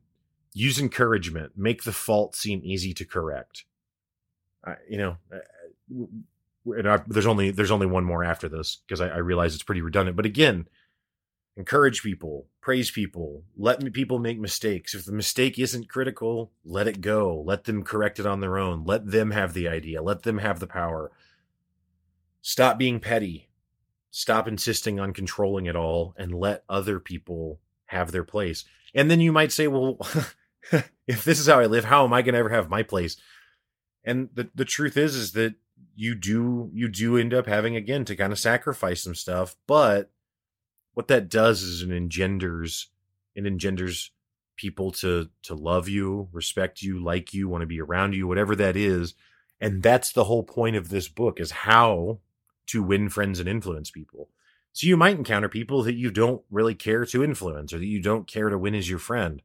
[0.55, 3.65] use encouragement, make the fault seem easy to correct.
[4.65, 5.17] Uh, you know,
[6.67, 9.63] and I, there's only there's only one more after this because I, I realize it's
[9.63, 10.17] pretty redundant.
[10.17, 10.69] But again,
[11.57, 14.95] encourage people, praise people, let people make mistakes.
[14.95, 17.43] If the mistake isn't critical, let it go.
[17.47, 18.85] Let them correct it on their own.
[18.85, 20.03] Let them have the idea.
[20.03, 21.11] Let them have the power.
[22.43, 23.49] Stop being petty.
[24.11, 28.65] Stop insisting on controlling it all and let other people have their place.
[28.95, 29.99] And then you might say, well,
[31.07, 33.17] if this is how I live, how am I going to ever have my place?
[34.05, 35.55] And the, the truth is, is that
[35.95, 40.11] you do, you do end up having again to kind of sacrifice some stuff, but
[40.95, 42.89] what that does is it engenders
[43.35, 44.11] it engenders
[44.57, 48.55] people to to love you, respect you, like you, want to be around you, whatever
[48.57, 49.15] that is.
[49.61, 52.19] And that's the whole point of this book is how
[52.67, 54.29] to win friends and influence people.
[54.73, 58.01] So you might encounter people that you don't really care to influence or that you
[58.01, 59.43] don't care to win as your friend.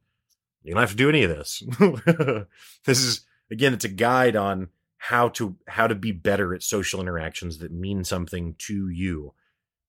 [0.62, 1.62] You don't have to do any of this.
[2.84, 4.68] this is again, it's a guide on
[4.98, 9.34] how to how to be better at social interactions that mean something to you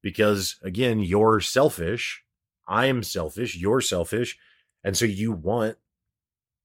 [0.02, 2.24] because again, you're selfish.
[2.68, 3.56] I am selfish.
[3.56, 4.38] You're selfish.
[4.84, 5.78] And so you want,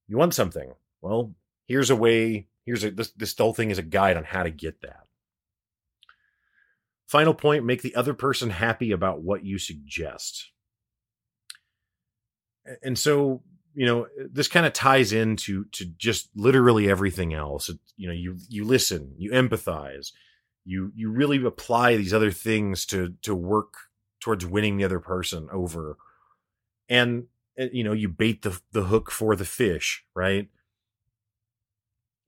[0.09, 0.73] you want something.
[1.01, 1.35] Well,
[1.67, 2.49] here's a way.
[2.65, 5.07] Here's a, this, this whole thing is a guide on how to get that.
[7.07, 10.51] Final point, make the other person happy about what you suggest.
[12.83, 13.43] And so,
[13.75, 17.71] you know, this kind of ties into to just literally everything else.
[17.97, 20.13] You know, you you listen, you empathize,
[20.65, 23.75] you you really apply these other things to to work
[24.21, 25.97] towards winning the other person over.
[26.89, 27.27] And
[27.57, 30.49] you know you bait the the hook for the fish right?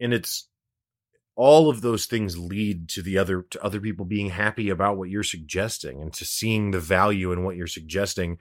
[0.01, 0.49] And it's
[1.37, 5.09] all of those things lead to the other to other people being happy about what
[5.09, 8.39] you're suggesting and to seeing the value in what you're suggesting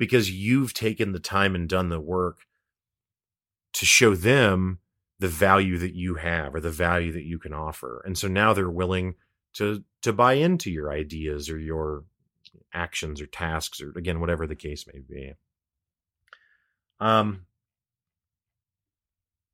[0.00, 2.46] because you've taken the time and done the work
[3.74, 4.78] to show them
[5.18, 8.02] the value that you have or the value that you can offer.
[8.06, 9.16] And so now they're willing
[9.52, 12.04] to to buy into your ideas or your
[12.72, 15.34] actions or tasks or again whatever the case may be.
[16.98, 17.44] Um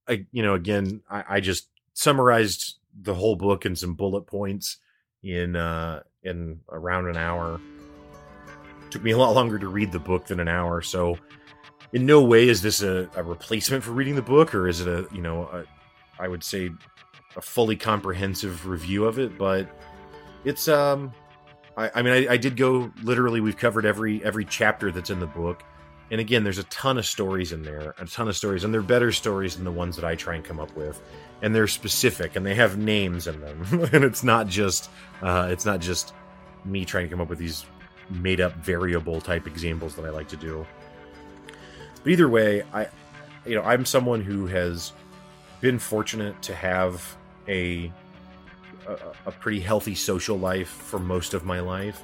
[0.09, 4.77] i you know again i, I just summarized the whole book in some bullet points
[5.25, 7.61] in uh in around an hour
[8.91, 11.19] took me a lot longer to read the book than an hour so
[11.93, 14.89] in no way is this a, a replacement for reading the book or is it
[14.89, 15.65] a you know a,
[16.19, 16.71] I would say
[17.37, 19.69] a fully comprehensive review of it but
[20.45, 21.13] it's um
[21.77, 25.21] I, I mean I, I, did go literally we've covered every every chapter that's in
[25.21, 25.63] the book
[26.11, 28.83] and again there's a ton of stories in there a ton of stories and they're
[28.83, 31.03] better stories than the ones that i try and come up with
[31.43, 34.91] and they're specific and they have names in them and it's not just
[35.23, 36.15] uh, it's not just
[36.65, 37.65] me trying to come up with these
[38.11, 40.67] made up variable type examples that i like to do.
[42.03, 42.89] But either way i
[43.45, 44.93] you know i'm someone who has
[45.61, 47.17] been fortunate to have
[47.49, 47.91] a
[48.87, 52.03] a, a pretty healthy social life for most of my life,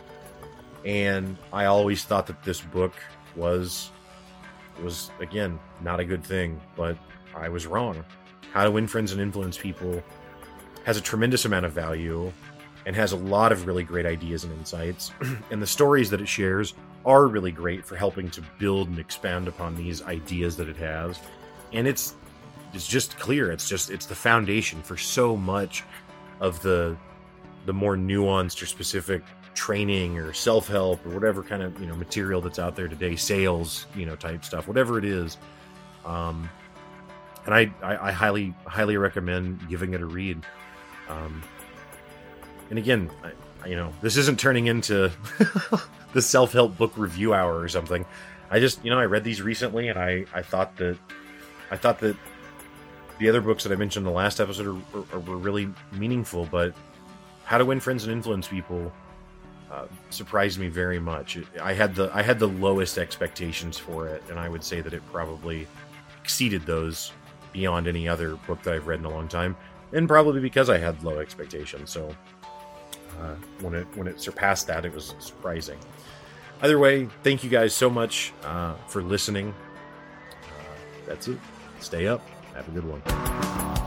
[0.84, 2.94] and I always thought that this book
[3.36, 3.90] was
[4.82, 6.96] was again not a good thing, but
[7.34, 8.04] I was wrong.
[8.52, 10.02] How to Win Friends and Influence People
[10.84, 12.32] has a tremendous amount of value
[12.86, 15.12] and has a lot of really great ideas and insights.
[15.50, 19.48] and the stories that it shares are really great for helping to build and expand
[19.48, 21.18] upon these ideas that it has.
[21.72, 22.14] And it's
[22.72, 23.50] it's just clear.
[23.52, 25.84] It's just it's the foundation for so much
[26.40, 26.96] of the
[27.66, 29.22] the more nuanced or specific
[29.54, 33.86] training or self-help or whatever kind of you know material that's out there today sales
[33.94, 35.36] you know type stuff whatever it is
[36.06, 36.48] um
[37.44, 40.42] and i i, I highly highly recommend giving it a read
[41.10, 41.42] um
[42.72, 43.08] and again
[43.62, 45.12] I, you know this isn't turning into
[46.14, 48.04] the self-help book review hour or something
[48.50, 50.96] i just you know i read these recently and i i thought that
[51.70, 52.16] i thought that
[53.22, 56.48] the other books that I mentioned in the last episode are, are, were really meaningful,
[56.50, 56.74] but
[57.44, 58.92] How to Win Friends and Influence People
[59.70, 61.38] uh, surprised me very much.
[61.60, 64.92] I had the I had the lowest expectations for it, and I would say that
[64.92, 65.68] it probably
[66.20, 67.12] exceeded those
[67.52, 69.56] beyond any other book that I've read in a long time,
[69.92, 71.90] and probably because I had low expectations.
[71.90, 72.14] So
[73.20, 75.78] uh, when it when it surpassed that, it was surprising.
[76.62, 79.54] Either way, thank you guys so much uh, for listening.
[80.44, 80.48] Uh,
[81.06, 81.38] that's it.
[81.80, 82.24] Stay up.
[82.54, 83.81] Have a good one.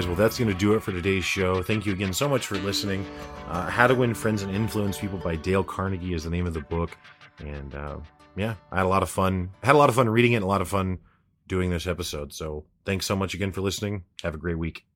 [0.00, 0.06] Guys.
[0.06, 1.62] Well, that's going to do it for today's show.
[1.62, 3.04] Thank you again so much for listening.
[3.48, 6.54] Uh, How to Win Friends and Influence People by Dale Carnegie is the name of
[6.54, 6.96] the book,
[7.38, 7.98] and uh,
[8.34, 9.50] yeah, I had a lot of fun.
[9.62, 11.00] Had a lot of fun reading it, and a lot of fun
[11.48, 12.32] doing this episode.
[12.32, 14.04] So, thanks so much again for listening.
[14.22, 14.86] Have a great week.